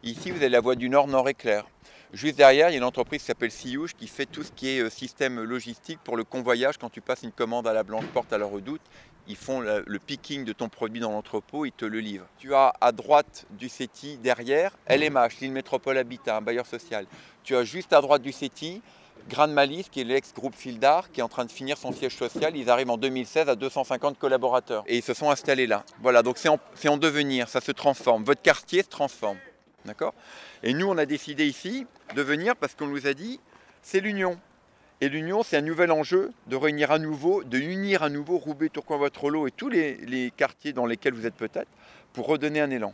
Ici, 0.03 0.31
vous 0.31 0.37
avez 0.37 0.49
la 0.49 0.61
voie 0.61 0.75
du 0.75 0.89
Nord, 0.89 1.07
Nord 1.07 1.27
éclair. 1.29 1.65
Juste 2.13 2.37
derrière, 2.37 2.69
il 2.69 2.73
y 2.73 2.75
a 2.75 2.77
une 2.77 2.83
entreprise 2.83 3.21
qui 3.21 3.27
s'appelle 3.27 3.51
Siouche 3.51 3.93
qui 3.93 4.07
fait 4.07 4.25
tout 4.25 4.43
ce 4.43 4.51
qui 4.51 4.69
est 4.69 4.81
euh, 4.81 4.89
système 4.89 5.41
logistique 5.41 5.99
pour 6.03 6.17
le 6.17 6.23
convoyage. 6.23 6.77
Quand 6.77 6.89
tu 6.89 7.01
passes 7.01 7.23
une 7.23 7.31
commande 7.31 7.67
à 7.67 7.73
la 7.73 7.83
Blanche 7.83 8.05
Porte 8.13 8.31
à 8.31 8.37
la 8.37 8.45
Redoute, 8.45 8.81
ils 9.27 9.35
font 9.35 9.59
le, 9.59 9.83
picking 9.99 10.45
de 10.45 10.53
ton 10.53 10.69
produit 10.69 10.99
dans 10.99 11.11
l'entrepôt, 11.11 11.65
ils 11.65 11.71
te 11.71 11.85
le 11.85 11.99
livrent. 11.99 12.27
Tu 12.37 12.53
as 12.53 12.73
à 12.79 12.91
droite 12.91 13.45
du 13.51 13.69
CETI, 13.69 14.17
derrière, 14.17 14.71
LMH, 14.87 15.39
l'île 15.41 15.51
Métropole 15.51 15.97
Habitat, 15.97 16.37
un 16.37 16.41
bailleur 16.41 16.65
social. 16.65 17.07
Tu 17.43 17.55
as 17.55 17.63
juste 17.63 17.91
à 17.93 18.01
droite 18.01 18.21
du 18.21 18.31
CETI, 18.31 18.81
Grande 19.27 19.53
Malice, 19.53 19.89
qui 19.89 20.01
est 20.01 20.03
l'ex-groupe 20.03 20.53
Fildar, 20.53 21.11
qui 21.11 21.19
est 21.19 21.23
en 21.23 21.27
train 21.29 21.45
de 21.45 21.51
finir 21.51 21.77
son 21.77 21.91
siège 21.91 22.15
social. 22.15 22.55
Ils 22.55 22.69
arrivent 22.69 22.91
en 22.91 22.97
2016 22.97 23.49
à 23.49 23.55
250 23.55 24.19
collaborateurs. 24.19 24.83
Et 24.85 24.97
ils 24.97 25.03
se 25.03 25.15
sont 25.15 25.31
installés 25.31 25.65
là. 25.65 25.83
Voilà, 26.01 26.21
donc 26.21 26.37
c'est 26.37 26.49
en, 26.49 26.59
en, 26.87 26.97
devenir, 26.97 27.49
ça 27.49 27.61
se 27.61 27.71
transforme. 27.71 28.23
Votre 28.23 28.43
quartier 28.43 28.83
se 28.83 28.89
transforme. 28.89 29.37
Et 30.63 30.73
nous, 30.73 30.87
on 30.87 30.97
a 30.97 31.05
décidé 31.05 31.45
ici 31.45 31.85
de 32.15 32.21
venir 32.21 32.55
parce 32.55 32.75
qu'on 32.75 32.87
nous 32.87 33.07
a 33.07 33.13
dit, 33.13 33.39
c'est 33.81 33.99
l'union. 33.99 34.39
Et 35.01 35.09
l'union, 35.09 35.43
c'est 35.43 35.57
un 35.57 35.61
nouvel 35.61 35.91
enjeu 35.91 36.31
de 36.47 36.55
réunir 36.55 36.91
à 36.91 36.99
nouveau, 36.99 37.43
de 37.43 37.57
unir 37.57 38.01
à 38.01 38.09
nouveau 38.09 38.37
Roubaix, 38.37 38.69
Tourcoing, 38.69 38.97
Waterloo 38.97 39.47
et 39.47 39.51
tous 39.51 39.69
les, 39.69 40.31
quartiers 40.35 40.73
dans 40.73 40.85
lesquels 40.85 41.13
vous 41.13 41.25
êtes 41.25 41.35
peut-être 41.35 41.69
pour 42.13 42.27
redonner 42.27 42.61
un 42.61 42.69
élan. 42.69 42.93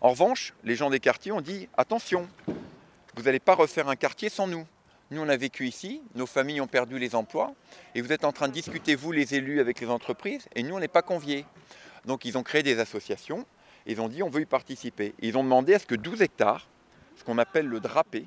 En 0.00 0.10
revanche, 0.10 0.54
les 0.64 0.76
gens 0.76 0.90
des 0.90 1.00
quartiers 1.00 1.32
ont 1.32 1.40
dit 1.40 1.68
attention, 1.76 2.28
vous 3.16 3.22
n'allez 3.24 3.40
pas 3.40 3.54
refaire 3.54 3.88
un 3.88 3.96
quartier 3.96 4.28
sans 4.28 4.46
nous. 4.46 4.66
Nous, 5.10 5.20
on 5.20 5.28
a 5.28 5.36
vécu 5.36 5.66
ici, 5.66 6.00
nos 6.14 6.26
familles 6.26 6.60
ont 6.60 6.66
perdu 6.66 6.98
les 6.98 7.14
emplois, 7.14 7.52
et 7.94 8.00
vous 8.00 8.12
êtes 8.12 8.24
en 8.24 8.32
train 8.32 8.48
de 8.48 8.52
discuter, 8.52 8.94
vous 8.94 9.12
les 9.12 9.34
élus, 9.34 9.60
avec 9.60 9.80
les 9.80 9.90
entreprises, 9.90 10.46
et 10.54 10.62
nous, 10.62 10.74
on 10.74 10.80
n'est 10.80 10.88
pas 10.88 11.02
conviés. 11.02 11.44
Donc, 12.06 12.24
ils 12.24 12.38
ont 12.38 12.42
créé 12.42 12.62
des 12.62 12.78
associations, 12.78 13.44
ils 13.86 14.00
ont 14.00 14.08
dit 14.08 14.22
on 14.22 14.30
veut 14.30 14.42
y 14.42 14.46
participer. 14.46 15.14
ils 15.20 15.36
ont 15.36 15.44
demandé 15.44 15.74
à 15.74 15.78
ce 15.78 15.86
que 15.86 15.94
12 15.94 16.22
hectares, 16.22 16.68
ce 17.16 17.24
qu'on 17.24 17.38
appelle 17.38 17.66
le 17.66 17.80
drapé, 17.80 18.26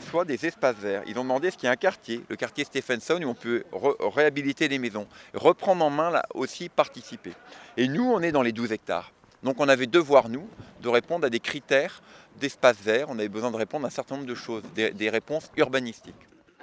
soit 0.00 0.24
des 0.24 0.46
espaces 0.46 0.76
verts. 0.76 1.02
Ils 1.06 1.18
ont 1.18 1.22
demandé 1.22 1.50
ce 1.50 1.56
qu'il 1.56 1.66
y 1.66 1.68
a 1.68 1.72
un 1.72 1.76
quartier, 1.76 2.22
le 2.28 2.36
quartier 2.36 2.64
Stephenson, 2.64 3.20
où 3.22 3.28
on 3.28 3.34
peut 3.34 3.64
réhabiliter 3.72 4.68
les 4.68 4.78
maisons, 4.78 5.06
reprendre 5.34 5.84
en 5.84 5.90
main 5.90 6.10
là 6.10 6.24
aussi 6.34 6.68
participer. 6.68 7.32
Et 7.76 7.88
nous, 7.88 8.04
on 8.04 8.20
est 8.20 8.32
dans 8.32 8.42
les 8.42 8.52
12 8.52 8.72
hectares. 8.72 9.12
Donc 9.42 9.56
on 9.58 9.68
avait 9.68 9.86
devoir, 9.86 10.28
nous, 10.28 10.48
de 10.82 10.88
répondre 10.88 11.26
à 11.26 11.30
des 11.30 11.40
critères 11.40 12.02
d'espace 12.40 12.76
vert. 12.80 13.06
On 13.08 13.18
avait 13.18 13.28
besoin 13.28 13.50
de 13.50 13.56
répondre 13.56 13.84
à 13.84 13.88
un 13.88 13.90
certain 13.90 14.16
nombre 14.16 14.28
de 14.28 14.34
choses, 14.34 14.62
des, 14.74 15.10
réponses 15.10 15.50
urbanistiques. 15.56 16.14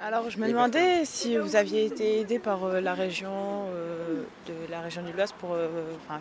Alors 0.02 0.30
je 0.30 0.38
me 0.38 0.48
demandais 0.48 1.04
si 1.04 1.36
vous 1.36 1.56
aviez 1.56 1.84
été 1.84 2.20
aidé 2.20 2.38
par 2.38 2.64
euh, 2.64 2.80
la 2.80 2.94
région 2.94 3.66
euh, 3.68 4.22
de 4.46 4.70
la 4.70 4.80
région 4.80 5.02
du 5.02 5.12
Loise 5.12 5.32
pour 5.32 5.52
euh, 5.52 5.68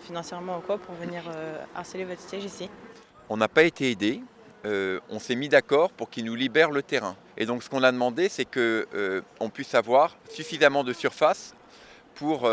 financièrement 0.02 0.58
ou 0.58 0.60
quoi 0.60 0.78
pour 0.78 0.94
venir 0.96 1.24
harceler 1.74 2.04
votre 2.04 2.20
siège 2.20 2.44
ici. 2.44 2.70
On 3.30 3.38
n'a 3.38 3.48
pas 3.48 3.64
été 3.64 3.90
aidé. 3.90 4.22
On 4.66 5.20
s'est 5.20 5.36
mis 5.36 5.48
d'accord 5.48 5.92
pour 5.92 6.10
qu'ils 6.10 6.26
nous 6.26 6.36
libèrent 6.36 6.72
le 6.72 6.84
terrain. 6.84 7.16
Et 7.38 7.46
donc 7.46 7.64
ce 7.64 7.70
qu'on 7.70 7.84
a 7.84 7.92
demandé, 7.94 8.28
c'est 8.28 8.44
qu'on 8.44 8.60
euh, 8.60 9.22
puisse 9.54 9.74
avoir 9.74 10.18
suffisamment 10.30 10.84
de 10.84 10.92
surface 10.92 11.56
pour, 12.16 12.50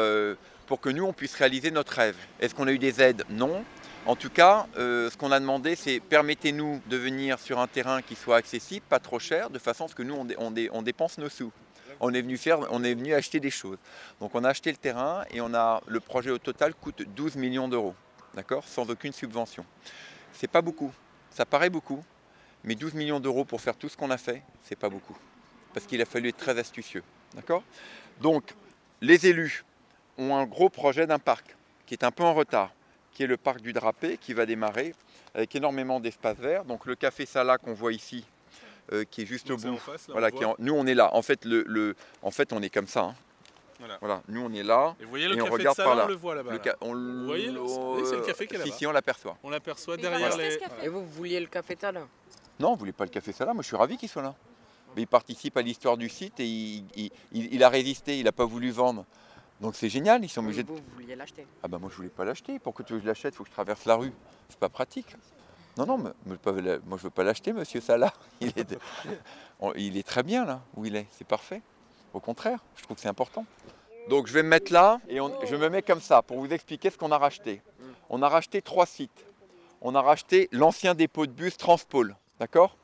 pour 0.68 0.80
que 0.80 0.90
nous, 0.90 1.04
on 1.04 1.12
puisse 1.12 1.34
réaliser 1.34 1.72
notre 1.72 1.92
rêve. 1.92 2.16
Est-ce 2.38 2.54
qu'on 2.54 2.68
a 2.68 2.72
eu 2.72 2.78
des 2.78 3.02
aides? 3.02 3.24
Non. 3.30 3.64
En 4.06 4.14
tout 4.14 4.30
cas, 4.30 4.66
ce 4.76 5.16
qu'on 5.16 5.32
a 5.32 5.40
demandé, 5.40 5.74
c'est 5.74 5.98
permettez-nous 5.98 6.80
de 6.86 6.96
venir 6.96 7.40
sur 7.40 7.58
un 7.58 7.66
terrain 7.66 8.02
qui 8.02 8.14
soit 8.14 8.36
accessible, 8.36 8.86
pas 8.88 9.00
trop 9.00 9.18
cher, 9.18 9.50
de 9.50 9.58
façon 9.58 9.86
à 9.86 9.88
ce 9.88 9.96
que 9.96 10.04
nous, 10.04 10.14
on, 10.38 10.82
dépense 10.82 11.18
nos 11.18 11.28
sous. 11.28 11.52
On 11.98 12.14
est, 12.14 12.22
venu 12.22 12.38
on 12.70 12.84
est 12.84 12.94
venu 12.94 13.14
acheter 13.14 13.40
des 13.40 13.50
choses. 13.50 13.78
Donc 14.20 14.36
on 14.36 14.44
a 14.44 14.50
acheté 14.50 14.70
le 14.70 14.76
terrain 14.76 15.24
et 15.32 15.38
le 15.38 15.98
projet 15.98 16.30
au 16.30 16.38
total 16.38 16.72
coûte 16.74 17.02
12 17.02 17.34
millions 17.34 17.66
d'euros, 17.66 17.96
d'accord 18.34 18.62
Sans 18.68 18.88
aucune 18.88 19.12
subvention. 19.12 19.66
C'est 20.32 20.50
pas 20.50 20.62
beaucoup. 20.62 20.92
Ça 21.30 21.44
paraît 21.44 21.70
beaucoup, 21.70 22.04
mais 22.62 22.76
12 22.76 22.94
millions 22.94 23.18
d'euros 23.18 23.44
pour 23.44 23.60
faire 23.60 23.76
tout 23.76 23.88
ce 23.88 23.96
qu'on 23.96 24.12
a 24.12 24.18
fait, 24.18 24.40
c'est 24.62 24.76
pas 24.76 24.88
beaucoup. 24.88 25.16
Parce 25.74 25.84
qu'il 25.84 26.00
a 26.00 26.06
fallu 26.06 26.28
être 26.28 26.36
très 26.36 26.56
astucieux. 26.56 27.02
Donc, 28.20 28.54
les 29.00 29.26
élus 29.26 29.64
ont 30.16 30.36
un 30.36 30.46
gros 30.46 30.68
projet 30.68 31.08
d'un 31.08 31.18
parc 31.18 31.56
qui 31.86 31.94
est 31.94 32.04
un 32.04 32.12
peu 32.12 32.22
en 32.22 32.34
retard, 32.34 32.72
qui 33.16 33.22
est 33.22 33.26
le 33.26 33.38
parc 33.38 33.62
du 33.62 33.72
Drapé, 33.72 34.18
qui 34.18 34.34
va 34.34 34.44
démarrer 34.44 34.94
avec 35.34 35.54
énormément 35.56 36.00
d'espace 36.00 36.36
vert. 36.36 36.66
Donc, 36.66 36.84
le 36.84 36.94
café 36.96 37.24
Sala 37.24 37.56
qu'on 37.56 37.72
voit 37.72 37.94
ici, 37.94 38.26
euh, 38.92 39.04
qui 39.10 39.22
est 39.22 39.26
juste 39.26 39.50
au 39.50 39.56
bout. 39.56 39.80
voilà, 40.08 40.28
nous, 40.58 40.74
on 40.74 40.86
est 40.86 40.94
là. 40.94 41.08
En 41.14 41.22
fait, 41.22 41.46
le, 41.46 41.96
en 42.22 42.30
fait 42.30 42.52
on 42.52 42.60
est 42.60 42.68
comme 42.68 42.86
ça. 42.86 43.00
Hein. 43.04 43.14
Voilà. 43.78 43.96
Voilà, 44.00 44.22
nous 44.28 44.42
on 44.42 44.52
est 44.52 44.62
là. 44.62 44.94
Et 45.00 45.04
vous 45.04 45.10
voyez 45.10 45.28
le 45.28 45.36
Et 45.36 45.40
on 45.40 45.44
café 45.44 45.50
de 45.50 45.58
regarde 45.58 45.76
par 45.78 45.94
là. 45.94 46.04
on 46.04 46.08
le 46.08 46.14
voit 46.14 46.34
là-bas. 46.34 46.50
Le 46.52 46.56
là. 46.58 46.62
ca- 46.64 46.76
on 46.82 46.94
Vous 46.94 47.24
voyez, 47.26 47.50
le- 47.50 47.60
oui, 47.60 48.02
c'est 48.06 48.16
le 48.16 48.22
café 48.22 48.46
qui 48.46 48.54
est 48.54 48.58
Si, 48.58 48.64
là-bas. 48.66 48.76
si, 48.78 48.86
on 48.86 48.92
l'aperçoit. 48.92 49.38
On 49.42 49.50
l'aperçoit 49.50 49.96
derrière 49.96 50.36
les. 50.36 50.58
Et 50.82 50.88
vous, 50.88 51.00
vous 51.00 51.12
vouliez 51.12 51.40
le 51.40 51.46
café 51.46 51.76
l'heure 51.82 52.06
Non, 52.60 52.72
vous 52.72 52.76
voulez 52.80 52.92
pas 52.92 53.04
le 53.04 53.10
café 53.10 53.32
Salah, 53.32 53.54
moi 53.54 53.62
je 53.62 53.68
suis 53.68 53.76
ravi 53.76 53.96
qu'il 53.96 54.08
soit 54.10 54.22
là. 54.22 54.34
Mais 54.94 55.02
il 55.02 55.06
participe 55.06 55.56
à 55.56 55.62
l'histoire 55.62 55.96
du 55.96 56.08
site 56.10 56.38
et 56.40 56.46
il, 56.46 56.84
il- 56.96 57.10
il- 57.32 57.54
il 57.54 57.62
a 57.64 57.68
résisté, 57.70 58.18
il 58.18 58.24
n'a 58.24 58.32
pas 58.32 58.44
voulu 58.46 58.70
vendre. 58.70 59.04
Donc 59.60 59.74
c'est 59.74 59.88
génial, 59.88 60.22
ils 60.24 60.28
sont 60.28 60.42
obligés 60.42 60.62
de... 60.62 60.68
Vous, 60.68 60.78
vouliez 60.94 61.16
l'acheter 61.16 61.46
Ah 61.62 61.68
bah 61.68 61.78
moi 61.78 61.88
je 61.90 61.96
voulais 61.96 62.08
pas 62.10 62.24
l'acheter, 62.24 62.58
pour 62.58 62.74
que 62.74 62.82
tu 62.82 62.92
veux 62.92 62.98
que 62.98 63.04
je 63.04 63.08
l'achète, 63.08 63.34
il 63.34 63.36
faut 63.36 63.44
que 63.44 63.48
je 63.48 63.54
traverse 63.54 63.84
la 63.86 63.94
rue. 63.96 64.12
C'est 64.48 64.58
pas 64.58 64.68
pratique. 64.68 65.16
Non, 65.78 65.86
non, 65.86 65.98
mais, 65.98 66.10
moi 66.86 66.98
je 66.98 67.02
veux 67.04 67.10
pas 67.10 67.24
l'acheter, 67.24 67.52
monsieur 67.52 67.80
Salah. 67.80 68.12
Il 68.40 68.48
est, 68.56 68.76
il 69.76 69.96
est 69.96 70.06
très 70.06 70.22
bien 70.22 70.44
là 70.44 70.60
où 70.76 70.84
il 70.84 70.94
est, 70.96 71.06
c'est 71.10 71.26
parfait. 71.26 71.62
Au 72.12 72.20
contraire, 72.20 72.58
je 72.76 72.82
trouve 72.82 72.96
que 72.96 73.00
c'est 73.02 73.08
important. 73.08 73.46
Donc 74.10 74.26
je 74.26 74.32
vais 74.34 74.42
me 74.42 74.48
mettre 74.48 74.72
là 74.72 75.00
et 75.08 75.20
on- 75.20 75.34
je 75.46 75.56
me 75.56 75.68
mets 75.70 75.82
comme 75.82 76.00
ça 76.00 76.20
pour 76.22 76.38
vous 76.38 76.52
expliquer 76.52 76.90
ce 76.90 76.98
qu'on 76.98 77.10
a 77.10 77.18
racheté. 77.18 77.62
On 78.10 78.22
a 78.22 78.28
racheté 78.28 78.60
trois 78.62 78.84
sites. 78.86 79.24
On 79.80 79.94
a 79.94 80.00
racheté 80.02 80.48
l'ancien 80.52 80.94
dépôt 80.94 81.26
de 81.26 81.32
bus 81.32 81.56
Transpôle, 81.56 82.16
d'accord? 82.40 82.76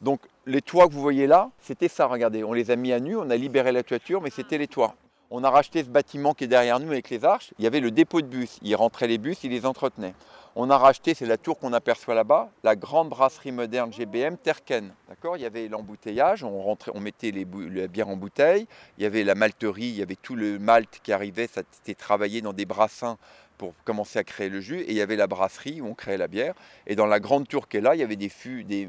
Donc 0.00 0.20
les 0.44 0.60
toits 0.62 0.86
que 0.88 0.92
vous 0.92 1.00
voyez 1.00 1.26
là, 1.26 1.50
c'était 1.60 1.88
ça, 1.88 2.06
regardez. 2.06 2.44
On 2.44 2.52
les 2.52 2.70
a 2.70 2.76
mis 2.76 2.92
à 2.92 3.00
nu, 3.00 3.16
on 3.16 3.30
a 3.30 3.36
libéré 3.36 3.72
la 3.72 3.82
toiture, 3.82 4.20
mais 4.20 4.30
c'était 4.30 4.58
les 4.58 4.68
toits. 4.68 4.94
On 5.30 5.42
a 5.42 5.50
racheté 5.50 5.82
ce 5.82 5.88
bâtiment 5.88 6.34
qui 6.34 6.44
est 6.44 6.48
derrière 6.48 6.78
nous 6.78 6.92
avec 6.92 7.10
les 7.10 7.24
arches. 7.24 7.52
Il 7.58 7.64
y 7.64 7.66
avait 7.66 7.80
le 7.80 7.90
dépôt 7.90 8.20
de 8.20 8.26
bus. 8.26 8.58
Il 8.62 8.76
rentrait 8.76 9.08
les 9.08 9.18
bus, 9.18 9.42
il 9.42 9.50
les 9.50 9.66
entretenait. 9.66 10.14
On 10.58 10.70
a 10.70 10.78
racheté, 10.78 11.12
c'est 11.12 11.26
la 11.26 11.36
tour 11.36 11.58
qu'on 11.58 11.74
aperçoit 11.74 12.14
là-bas, 12.14 12.48
la 12.62 12.76
grande 12.76 13.10
brasserie 13.10 13.52
moderne 13.52 13.92
GBM 13.92 14.38
Terken. 14.38 14.94
D'accord? 15.08 15.36
Il 15.36 15.42
y 15.42 15.46
avait 15.46 15.68
l'embouteillage, 15.68 16.44
on, 16.44 16.62
rentrait, 16.62 16.92
on 16.94 17.00
mettait 17.00 17.30
les 17.30 17.46
la 17.70 17.88
bière 17.88 18.08
en 18.08 18.16
bouteille. 18.16 18.66
Il 18.96 19.02
y 19.02 19.06
avait 19.06 19.22
la 19.22 19.34
malterie, 19.34 19.88
il 19.88 19.96
y 19.96 20.02
avait 20.02 20.16
tout 20.16 20.34
le 20.34 20.58
malt 20.58 21.00
qui 21.02 21.12
arrivait, 21.12 21.46
ça 21.46 21.60
était 21.60 21.94
travaillé 21.94 22.40
dans 22.40 22.54
des 22.54 22.64
brassins 22.64 23.18
pour 23.58 23.74
commencer 23.84 24.18
à 24.18 24.24
créer 24.24 24.48
le 24.48 24.60
jus. 24.60 24.80
Et 24.80 24.90
il 24.90 24.96
y 24.96 25.00
avait 25.00 25.16
la 25.16 25.26
brasserie 25.26 25.80
où 25.80 25.86
on 25.86 25.94
créait 25.94 26.16
la 26.16 26.28
bière. 26.28 26.54
Et 26.86 26.96
dans 26.96 27.06
la 27.06 27.20
grande 27.20 27.48
tour 27.48 27.68
qui 27.68 27.78
est 27.78 27.80
là, 27.80 27.94
il 27.94 28.00
y 28.00 28.04
avait 28.04 28.16
des 28.16 28.28
fûts, 28.28 28.64
des, 28.64 28.88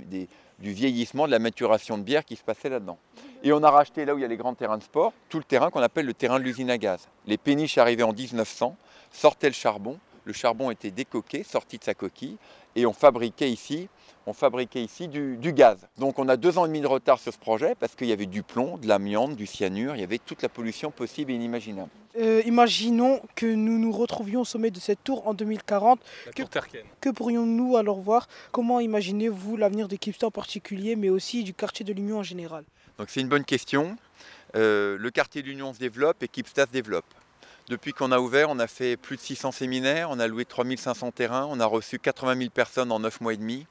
du 0.59 0.71
vieillissement, 0.71 1.25
de 1.25 1.31
la 1.31 1.39
maturation 1.39 1.97
de 1.97 2.03
bière 2.03 2.25
qui 2.25 2.35
se 2.35 2.43
passait 2.43 2.69
là-dedans. 2.69 2.97
Et 3.43 3.51
on 3.51 3.63
a 3.63 3.69
racheté 3.69 4.05
là 4.05 4.15
où 4.15 4.17
il 4.17 4.21
y 4.21 4.25
a 4.25 4.27
les 4.27 4.37
grands 4.37 4.55
terrains 4.55 4.77
de 4.77 4.83
sport, 4.83 5.13
tout 5.29 5.37
le 5.37 5.43
terrain 5.43 5.69
qu'on 5.69 5.81
appelle 5.81 6.05
le 6.05 6.13
terrain 6.13 6.39
de 6.39 6.43
l'usine 6.43 6.69
à 6.69 6.77
gaz. 6.77 7.07
Les 7.25 7.37
péniches 7.37 7.77
arrivaient 7.77 8.03
en 8.03 8.13
1900, 8.13 8.75
sortaient 9.11 9.47
le 9.47 9.53
charbon, 9.53 9.99
le 10.25 10.33
charbon 10.33 10.71
était 10.71 10.91
décoqué, 10.91 11.43
sorti 11.43 11.77
de 11.77 11.83
sa 11.83 11.93
coquille, 11.93 12.37
et 12.75 12.85
on 12.85 12.93
fabriquait 12.93 13.49
ici, 13.49 13.87
on 14.27 14.33
fabriquait 14.33 14.83
ici 14.83 15.07
du, 15.07 15.37
du 15.37 15.53
gaz. 15.53 15.87
Donc 15.97 16.19
on 16.19 16.27
a 16.27 16.35
deux 16.35 16.57
ans 16.57 16.65
et 16.65 16.67
demi 16.67 16.81
de 16.81 16.87
retard 16.87 17.17
sur 17.17 17.33
ce 17.33 17.39
projet 17.39 17.75
parce 17.79 17.95
qu'il 17.95 18.07
y 18.07 18.11
avait 18.11 18.25
du 18.25 18.43
plomb, 18.43 18.77
de 18.77 18.87
l'amiante, 18.87 19.35
du 19.35 19.47
cyanure, 19.47 19.95
il 19.95 20.01
y 20.01 20.03
avait 20.03 20.19
toute 20.19 20.41
la 20.41 20.49
pollution 20.49 20.91
possible 20.91 21.31
et 21.31 21.35
inimaginable. 21.35 21.89
Euh, 22.19 22.41
imaginons 22.45 23.21
que 23.35 23.45
nous 23.45 23.79
nous 23.79 23.91
retrouvions 23.91 24.41
au 24.41 24.45
sommet 24.45 24.69
de 24.69 24.79
cette 24.79 25.03
tour 25.03 25.27
en 25.27 25.33
2040. 25.33 25.99
La 26.25 26.31
Que-. 26.33 26.43
Que 26.99 27.09
pourrions-nous 27.09 27.77
alors 27.77 28.01
voir? 28.01 28.27
Comment 28.51 28.81
imaginez-vous 28.81 29.55
l'avenir 29.55 29.87
de 29.87 29.95
Kipsta 29.95 30.27
en 30.27 30.31
particulier, 30.31 30.97
mais 30.97 31.09
aussi 31.09 31.43
du 31.43 31.53
quartier 31.53 31.85
de 31.85 31.93
l'Union 31.93 32.19
en 32.19 32.23
général? 32.23 32.65
Donc 32.97 33.09
c'est 33.09 33.21
une 33.21 33.29
bonne 33.29 33.45
question. 33.45 33.95
Euh, 34.55 34.97
le 34.99 35.09
quartier 35.11 35.41
de 35.41 35.47
l'Union 35.47 35.73
se 35.73 35.79
développe 35.79 36.21
et 36.21 36.27
Kipsta 36.27 36.65
se 36.65 36.71
développe. 36.71 37.05
Depuis 37.69 37.91
qu'on 37.91 38.11
a 38.11 38.19
ouvert, 38.19 38.49
on 38.49 38.59
a 38.59 38.67
fait 38.67 38.97
plus 38.97 39.17
de 39.17 39.21
600 39.21 39.51
séminaires, 39.51 40.09
on 40.09 40.19
a 40.19 40.27
loué 40.27 40.45
3500 40.45 41.11
terrains, 41.11 41.47
on 41.49 41.59
a 41.59 41.65
reçu 41.65 41.99
80 41.99 42.37
000 42.37 42.49
personnes 42.49 42.91
en 42.91 42.99
9 42.99 43.21
mois 43.21 43.33
et 43.33 43.37
demi 43.37 43.67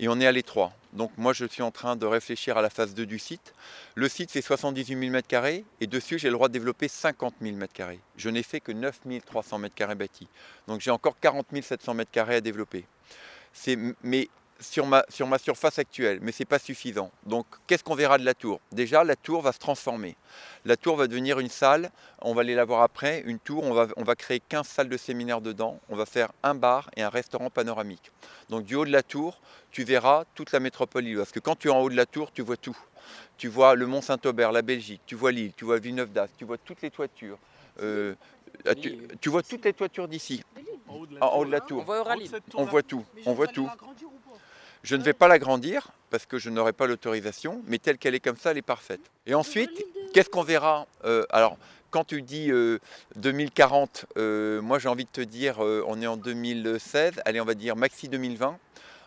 et 0.00 0.08
on 0.08 0.18
est 0.18 0.26
à 0.26 0.32
l'étroit. 0.32 0.72
Donc 0.94 1.12
moi 1.16 1.32
je 1.32 1.44
suis 1.44 1.62
en 1.62 1.70
train 1.70 1.94
de 1.94 2.06
réfléchir 2.06 2.56
à 2.56 2.62
la 2.62 2.70
phase 2.70 2.94
2 2.94 3.06
du 3.06 3.18
site. 3.18 3.54
Le 3.94 4.08
site 4.08 4.32
fait 4.32 4.40
78 4.42 4.98
000 4.98 5.00
m2 5.14 5.62
et 5.80 5.86
dessus 5.86 6.18
j'ai 6.18 6.28
le 6.28 6.34
droit 6.34 6.48
de 6.48 6.54
développer 6.54 6.88
50 6.88 7.34
000 7.40 7.56
m2. 7.56 7.98
Je 8.16 8.30
n'ai 8.30 8.42
fait 8.42 8.60
que 8.60 8.72
9 8.72 9.00
300 9.24 9.60
m2 9.60 9.94
bâtis. 9.94 10.26
Donc 10.66 10.80
j'ai 10.80 10.90
encore 10.90 11.20
40 11.20 11.46
700 11.62 11.94
m2 11.94 12.36
à 12.36 12.40
développer. 12.40 12.86
C'est- 13.52 13.78
sur 14.60 14.86
ma, 14.86 15.04
sur 15.08 15.26
ma 15.26 15.38
surface 15.38 15.78
actuelle, 15.78 16.18
mais 16.22 16.32
ce 16.32 16.42
n'est 16.42 16.46
pas 16.46 16.58
suffisant. 16.58 17.10
Donc 17.26 17.46
qu'est-ce 17.66 17.82
qu'on 17.82 17.94
verra 17.94 18.18
de 18.18 18.24
la 18.24 18.34
tour? 18.34 18.60
Déjà, 18.72 19.02
la 19.04 19.16
tour 19.16 19.42
va 19.42 19.52
se 19.52 19.58
transformer. 19.58 20.16
La 20.64 20.76
tour 20.76 20.96
va 20.96 21.06
devenir 21.06 21.38
une 21.40 21.48
salle, 21.48 21.90
on 22.22 22.34
va 22.34 22.42
aller 22.42 22.54
la 22.54 22.64
voir 22.64 22.82
après, 22.82 23.22
une 23.26 23.38
tour, 23.38 23.64
on 23.64 23.72
va, 23.72 23.88
on 23.96 24.04
va 24.04 24.14
créer 24.14 24.40
15 24.40 24.66
salles 24.66 24.88
de 24.88 24.96
séminaire 24.96 25.40
dedans, 25.40 25.80
on 25.88 25.96
va 25.96 26.06
faire 26.06 26.30
un 26.42 26.54
bar 26.54 26.90
et 26.96 27.02
un 27.02 27.08
restaurant 27.08 27.50
panoramique. 27.50 28.12
Donc 28.50 28.64
du 28.64 28.74
haut 28.74 28.84
de 28.84 28.92
la 28.92 29.02
tour, 29.02 29.40
tu 29.70 29.84
verras 29.84 30.24
toute 30.34 30.52
la 30.52 30.60
métropole 30.60 31.04
lilloise. 31.04 31.26
Parce 31.26 31.32
que 31.32 31.40
quand 31.40 31.56
tu 31.58 31.68
es 31.68 31.70
en 31.70 31.80
haut 31.80 31.90
de 31.90 31.96
la 31.96 32.06
tour, 32.06 32.30
tu 32.32 32.42
vois 32.42 32.56
tout. 32.56 32.76
Tu 33.38 33.48
vois 33.48 33.74
le 33.74 33.86
Mont 33.86 34.02
Saint-Aubert, 34.02 34.52
la 34.52 34.62
Belgique, 34.62 35.00
tu 35.06 35.14
vois 35.14 35.32
Lille, 35.32 35.52
tu 35.56 35.64
vois 35.64 35.78
Villeneuve 35.78 36.12
d'Ascq, 36.12 36.34
tu 36.36 36.44
vois 36.44 36.58
toutes 36.58 36.82
les 36.82 36.90
toitures. 36.90 37.38
Euh, 37.82 38.14
ah, 38.66 38.74
tu, 38.74 38.98
tu 39.20 39.28
vois 39.30 39.42
toutes 39.42 39.64
les 39.64 39.72
toitures 39.72 40.06
d'ici, 40.08 40.42
En 40.86 40.94
haut 40.94 41.06
de 41.06 41.18
en 41.20 41.36
haut 41.38 41.44
de 41.46 41.50
la 41.50 41.62
On 41.62 41.66
tour. 41.66 41.84
voit 41.84 42.02
rallye. 42.02 42.26
cette 42.28 42.42
On 42.54 42.64
voit 42.64 42.82
tout, 42.82 43.04
on 43.24 43.32
voit 43.32 43.46
tout. 43.46 43.68
Je 44.82 44.96
ne 44.96 45.02
vais 45.02 45.12
pas 45.12 45.28
l'agrandir 45.28 45.88
parce 46.10 46.26
que 46.26 46.38
je 46.38 46.50
n'aurai 46.50 46.72
pas 46.72 46.86
l'autorisation, 46.86 47.62
mais 47.66 47.78
telle 47.78 47.98
qu'elle 47.98 48.14
est 48.14 48.20
comme 48.20 48.36
ça, 48.36 48.50
elle 48.50 48.58
est 48.58 48.62
parfaite. 48.62 49.00
Et 49.26 49.34
ensuite, 49.34 49.70
qu'est-ce 50.12 50.30
qu'on 50.30 50.42
verra 50.42 50.86
Euh, 51.04 51.24
Alors, 51.30 51.56
quand 51.90 52.04
tu 52.04 52.22
dis 52.22 52.50
euh, 52.50 52.78
2040, 53.16 54.06
euh, 54.16 54.62
moi 54.62 54.78
j'ai 54.78 54.88
envie 54.88 55.04
de 55.04 55.10
te 55.10 55.20
dire, 55.20 55.62
euh, 55.62 55.84
on 55.86 56.00
est 56.00 56.06
en 56.06 56.16
2016, 56.16 57.20
allez, 57.24 57.40
on 57.40 57.44
va 57.44 57.54
dire 57.54 57.76
maxi 57.76 58.08
2020. 58.08 58.58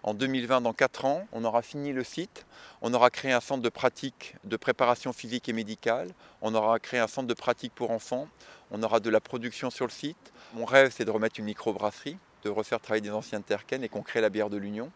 En 0.03 0.13
2020, 0.13 0.59
dans 0.61 0.73
4 0.73 1.05
ans, 1.05 1.25
on 1.31 1.45
aura 1.45 1.61
fini 1.61 1.93
le 1.93 2.03
site, 2.03 2.45
on 2.81 2.93
aura 2.93 3.09
créé 3.09 3.31
un 3.31 3.39
centre 3.39 3.61
de 3.61 3.69
pratique 3.69 4.35
de 4.43 4.57
préparation 4.57 5.13
physique 5.13 5.47
et 5.47 5.53
médicale, 5.53 6.09
on 6.41 6.53
aura 6.55 6.77
créé 6.79 6.99
un 6.99 7.07
centre 7.07 7.27
de 7.27 7.33
pratique 7.33 7.73
pour 7.73 7.89
enfants, 7.89 8.27
on 8.71 8.83
aura 8.83 8.99
de 8.99 9.09
la 9.09 9.21
production 9.21 9.69
sur 9.69 9.85
le 9.85 9.91
site. 9.91 10.33
Mon 10.55 10.65
rêve, 10.65 10.91
c'est 10.93 11.05
de 11.05 11.11
remettre 11.11 11.39
une 11.39 11.45
microbrasserie, 11.45 12.17
de 12.43 12.49
refaire 12.49 12.81
travailler 12.81 13.01
des 13.01 13.11
anciennes 13.11 13.43
Terken 13.43 13.81
et 13.81 13.87
qu'on 13.87 14.01
crée 14.01 14.19
la 14.19 14.29
bière 14.29 14.49
de 14.49 14.57
l'Union. 14.57 14.91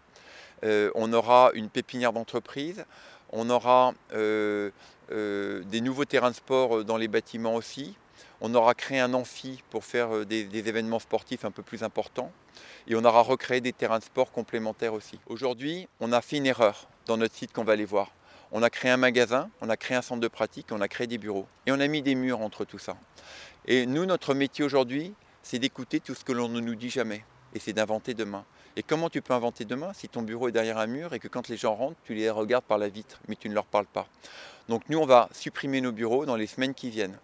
Euh, 0.64 0.92
on 0.96 1.14
aura 1.14 1.52
une 1.54 1.70
pépinière 1.70 2.14
d'entreprise, 2.14 2.86
on 3.32 3.50
aura 3.50 3.94
euh, 4.14 4.72
euh, 5.12 5.64
des 5.66 5.82
nouveaux 5.82 6.06
terrains 6.06 6.32
de 6.32 6.36
sport 6.36 6.84
dans 6.84 6.98
les 6.98 7.08
bâtiments 7.08 7.56
aussi. 7.56 7.96
On 8.40 8.54
aura 8.54 8.76
créé 8.76 9.00
un 9.00 9.14
amphi 9.14 9.64
pour 9.72 9.84
faire 9.84 10.26
des, 10.26 10.44
des 10.44 10.70
événements 10.70 11.00
sportifs 11.00 11.44
un 11.44 11.52
peu 11.52 11.64
plus 11.64 11.84
importants. 11.84 12.32
Et 12.88 12.96
on 12.96 13.04
aura 13.04 13.22
recréé 13.22 13.62
des 13.62 13.74
terrains 13.74 14.00
de 14.00 14.04
sport 14.04 14.32
complémentaires 14.32 14.94
aussi. 14.94 15.20
Aujourd'hui, 15.28 15.88
on 16.00 16.12
a 16.12 16.22
fait 16.22 16.38
une 16.38 16.46
erreur 16.46 16.88
dans 17.08 17.18
notre 17.18 17.36
site 17.36 17.52
qu'on 17.52 17.64
va 17.64 17.74
aller 17.74 17.86
voir. 17.86 18.12
On 18.52 18.64
a 18.64 18.70
créé 18.70 18.92
un 18.92 18.98
magasin, 18.98 19.50
on 19.62 19.70
a 19.70 19.76
créé 19.76 19.98
un 19.98 20.02
centre 20.02 20.22
de 20.22 20.28
pratique, 20.28 20.68
on 20.72 20.82
a 20.82 20.88
créé 20.88 21.08
des 21.08 21.18
bureaux. 21.18 21.48
Et 21.66 21.72
on 21.72 21.80
a 21.80 21.88
mis 21.88 22.02
des 22.02 22.16
murs 22.16 22.42
entre 22.42 22.64
tout 22.64 22.80
ça. 22.80 22.96
Et 23.66 23.86
nous, 23.86 24.06
notre 24.06 24.34
métier 24.34 24.64
aujourd'hui, 24.64 25.14
c'est 25.44 25.60
d'écouter 25.60 26.00
tout 26.00 26.16
ce 26.16 26.24
que 26.24 26.32
l'on 26.32 26.48
ne 26.48 26.62
nous 26.62 26.76
dit 26.76 26.90
jamais. 26.90 27.24
Et 27.58 27.60
c'est 27.60 27.74
d'inventer 27.74 28.14
demain. 28.14 28.46
Et 28.76 28.84
comment 28.84 29.10
tu 29.10 29.24
peux 29.24 29.34
inventer 29.34 29.66
demain 29.66 29.92
si 29.92 30.08
ton 30.08 30.22
bureau 30.22 30.48
est 30.48 30.52
derrière 30.52 30.78
un 30.78 30.86
mur 30.86 31.16
et 31.16 31.20
que 31.20 31.28
quand 31.28 31.48
les 31.48 31.58
gens 31.58 31.74
rentrent, 31.74 31.98
tu 32.04 32.14
les 32.14 32.30
regardes 32.30 32.66
par 32.66 32.78
la 32.78 32.88
vitre, 32.88 33.20
mais 33.28 33.36
tu 33.36 33.50
ne 33.50 33.56
leur 33.56 33.66
parles 33.66 33.88
pas? 33.88 34.08
Donc 34.70 34.84
nous, 34.90 35.00
on 35.00 35.08
va 35.08 35.28
supprimer 35.32 35.82
nos 35.82 35.92
bureaux 35.92 36.28
dans 36.28 36.36
les 36.36 36.46
semaines 36.46 36.76
qui 36.76 36.92
viennent. 36.92 37.18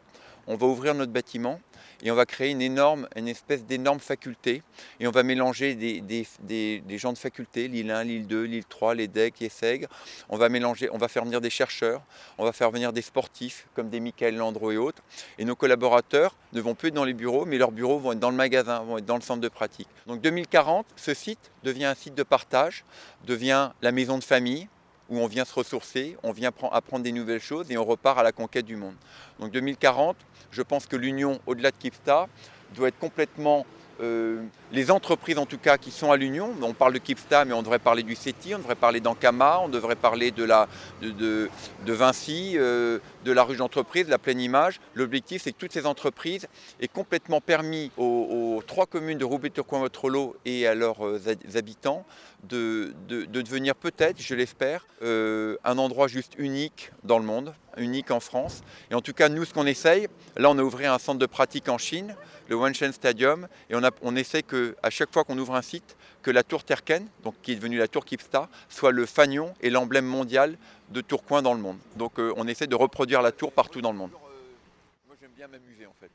On 0.47 0.55
va 0.55 0.67
ouvrir 0.67 0.93
notre 0.93 1.11
bâtiment 1.11 1.59
et 2.03 2.11
on 2.11 2.15
va 2.15 2.25
créer 2.25 2.51
une 2.51 3.27
espèce 3.27 3.65
d'énorme 3.65 3.99
faculté. 3.99 4.61
Et 4.99 5.07
on 5.07 5.11
va 5.11 5.23
mélanger 5.23 5.75
des, 5.75 6.97
gens 6.97 7.13
de 7.13 7.17
faculté, 7.17 7.69
Lille 7.69 7.91
1, 7.91 8.03
Lille 8.03 8.27
2, 8.27 8.43
Lille 8.43 8.65
3, 8.65 8.95
les 8.95 9.07
DEC, 9.07 9.39
les 9.39 9.49
SEG. 9.49 9.87
On 10.29 10.37
va 10.37 10.49
mélanger, 10.49 10.89
on 10.91 10.97
va 10.97 11.07
faire 11.07 11.23
venir 11.23 11.39
des 11.39 11.49
chercheurs, 11.49 12.01
on 12.37 12.43
va 12.43 12.51
faire 12.51 12.71
venir 12.71 12.91
des 12.91 13.01
sportifs 13.01 13.67
comme 13.73 13.89
des 13.89 14.01
Michael 14.01 14.35
Landreau 14.35 14.71
et 14.71 14.77
autres. 14.77 15.01
Et 15.37 15.45
nos 15.45 15.55
collaborateurs 15.55 16.35
ne 16.51 16.59
vont 16.59 16.75
plus 16.75 16.89
être 16.89 16.95
dans 16.95 17.05
les 17.05 17.13
bureaux, 17.13 17.45
mais 17.45 17.57
leurs 17.57 17.71
bureaux 17.71 17.99
vont 17.99 18.11
être 18.11 18.19
dans 18.19 18.31
le 18.31 18.35
magasin, 18.35 18.81
vont 18.81 18.97
être 18.97 19.05
dans 19.05 19.15
le 19.15 19.21
centre 19.21 19.41
de 19.41 19.47
pratique. 19.47 19.87
Donc 20.07 20.19
2040, 20.21 20.85
ce 20.97 21.13
site 21.13 21.51
devient 21.63 21.85
un 21.85 21.95
site 21.95 22.15
de 22.15 22.23
partage, 22.23 22.83
devient 23.25 23.71
la 23.81 23.93
maison 23.93 24.17
de 24.17 24.23
famille 24.23 24.67
où 25.09 25.19
on 25.19 25.27
vient 25.27 25.45
se 25.45 25.53
ressourcer, 25.53 26.17
on 26.23 26.31
vient 26.31 26.49
appren- 26.49 26.69
apprendre 26.71 27.03
des 27.03 27.11
nouvelles 27.11 27.41
choses 27.41 27.69
et 27.71 27.77
on 27.77 27.85
repart 27.85 28.17
à 28.17 28.23
la 28.23 28.31
conquête 28.31 28.65
du 28.65 28.75
monde. 28.75 28.95
Donc 29.39 29.51
2040, 29.51 30.15
je 30.51 30.61
pense 30.61 30.85
que 30.85 30.95
l'Union, 30.95 31.39
au-delà 31.45 31.71
de 31.71 31.77
Kipsta, 31.77 32.27
doit 32.75 32.87
être 32.87 32.99
complètement... 32.99 33.65
euh, 34.01 34.41
les 34.71 34.89
entreprises 34.91 35.37
en 35.37 35.45
tout 35.45 35.57
cas 35.57 35.77
qui 35.77 35.91
sont 35.91 36.11
à 36.11 36.17
l'Union, 36.17 36.51
on 36.61 36.73
parle 36.73 36.93
de 36.93 36.97
Kipsta 36.99 37.45
mais 37.45 37.53
on 37.53 37.61
devrait 37.61 37.79
parler 37.79 38.03
du 38.03 38.15
CETI, 38.15 38.55
on 38.55 38.59
devrait 38.59 38.75
parler 38.75 38.99
d'Ankama, 38.99 39.59
on 39.63 39.69
devrait 39.69 39.95
parler 39.95 40.31
de, 40.31 40.43
la, 40.43 40.67
de, 41.01 41.49
Vinci, 41.85 42.53
euh, 42.57 42.99
de 43.23 43.31
la 43.31 43.43
ruche 43.43 43.57
d'entreprise, 43.57 44.05
de 44.05 44.11
la 44.11 44.17
pleine 44.17 44.39
image. 44.39 44.79
L'objectif 44.95 45.43
c'est 45.43 45.51
que 45.51 45.57
toutes 45.57 45.73
ces 45.73 45.85
entreprises 45.85 46.47
aient 46.81 46.87
complètement 46.87 47.39
permis 47.41 47.91
aux, 47.97 48.61
trois 48.65 48.85
communes 48.85 49.17
de 49.17 49.25
Roubaix-Tourcoing-Waterloo 49.25 50.35
et 50.45 50.65
à 50.67 50.75
leurs 50.75 51.05
euh, 51.05 51.19
hab- 51.27 51.55
habitants 51.57 52.05
de, 52.49 52.93
de- 53.07 53.25
de 53.25 53.41
devenir 53.41 53.75
peut-être, 53.75 54.19
je 54.21 54.35
l'espère, 54.35 54.85
un 55.01 55.77
endroit 55.77 56.07
juste 56.07 56.33
unique 56.37 56.91
dans 57.03 57.19
le 57.19 57.25
monde, 57.25 57.53
unique 57.77 58.11
en 58.11 58.19
France. 58.19 58.61
Et 58.91 58.95
en 58.95 59.01
tout 59.01 59.13
cas, 59.13 59.29
nous, 59.29 59.45
ce 59.45 59.53
qu'on 59.53 59.65
essaye, 59.65 60.07
là, 60.35 60.49
on 60.49 60.57
a 60.57 60.61
ouvert 60.63 60.93
un 60.93 60.99
centre 60.99 61.19
de 61.19 61.25
pratique 61.25 61.69
en 61.69 61.77
Chine, 61.77 62.15
le 62.53 62.59
Wanshen 62.59 62.93
Stadium, 62.93 63.47
et 63.69 63.75
on, 63.75 63.83
a, 63.83 63.89
on 64.03 64.15
essaie 64.15 64.43
que, 64.43 64.75
à 64.83 64.91
chaque 64.91 65.11
fois 65.11 65.23
qu'on 65.23 65.37
ouvre 65.39 65.55
un 65.55 65.63
site, 65.63 65.95
que 66.21 66.29
la 66.29 66.43
tour 66.43 66.63
Terken, 66.63 67.07
donc 67.23 67.33
qui 67.41 67.51
est 67.53 67.55
devenue 67.55 67.79
la 67.79 67.87
tour 67.87 68.05
Kipsta, 68.05 68.47
soit 68.69 68.91
le 68.91 69.07
fanion 69.07 69.55
et 69.61 69.71
l'emblème 69.71 70.05
mondial 70.05 70.55
de 70.89 71.01
Tourcoing 71.01 71.41
dans 71.41 71.55
le 71.55 71.59
monde. 71.59 71.79
Donc, 71.95 72.19
euh, 72.19 72.31
on 72.37 72.47
essaie 72.47 72.67
de 72.67 72.75
reproduire 72.75 73.23
la 73.23 73.31
tour 73.31 73.51
partout 73.51 73.81
dans 73.81 73.91
le 73.91 73.97
monde. 73.97 74.11
Moi, 74.11 75.15
j'aime 75.19 75.31
bien 75.35 75.47
m'amuser 75.47 75.87
en 75.87 75.95
fait. 75.99 76.11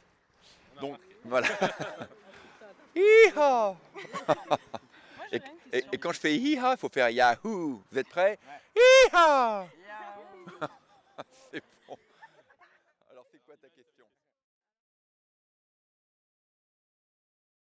Donc. 0.80 0.96
Voilà. 1.24 1.48
Hi-ha 2.96 3.74
et, 5.32 5.40
et- 5.72 5.84
et 5.92 5.98
quand 5.98 6.12
je 6.12 6.20
fais 6.20 6.34
hi-ha, 6.36 6.74
il 6.76 6.78
faut 6.78 6.88
faire 6.88 7.10
yahoo. 7.10 7.82
Vous 7.90 7.98
êtes 7.98 8.08
prêts? 8.08 8.38
Hi-ha 8.76 9.66
C'est 11.52 11.62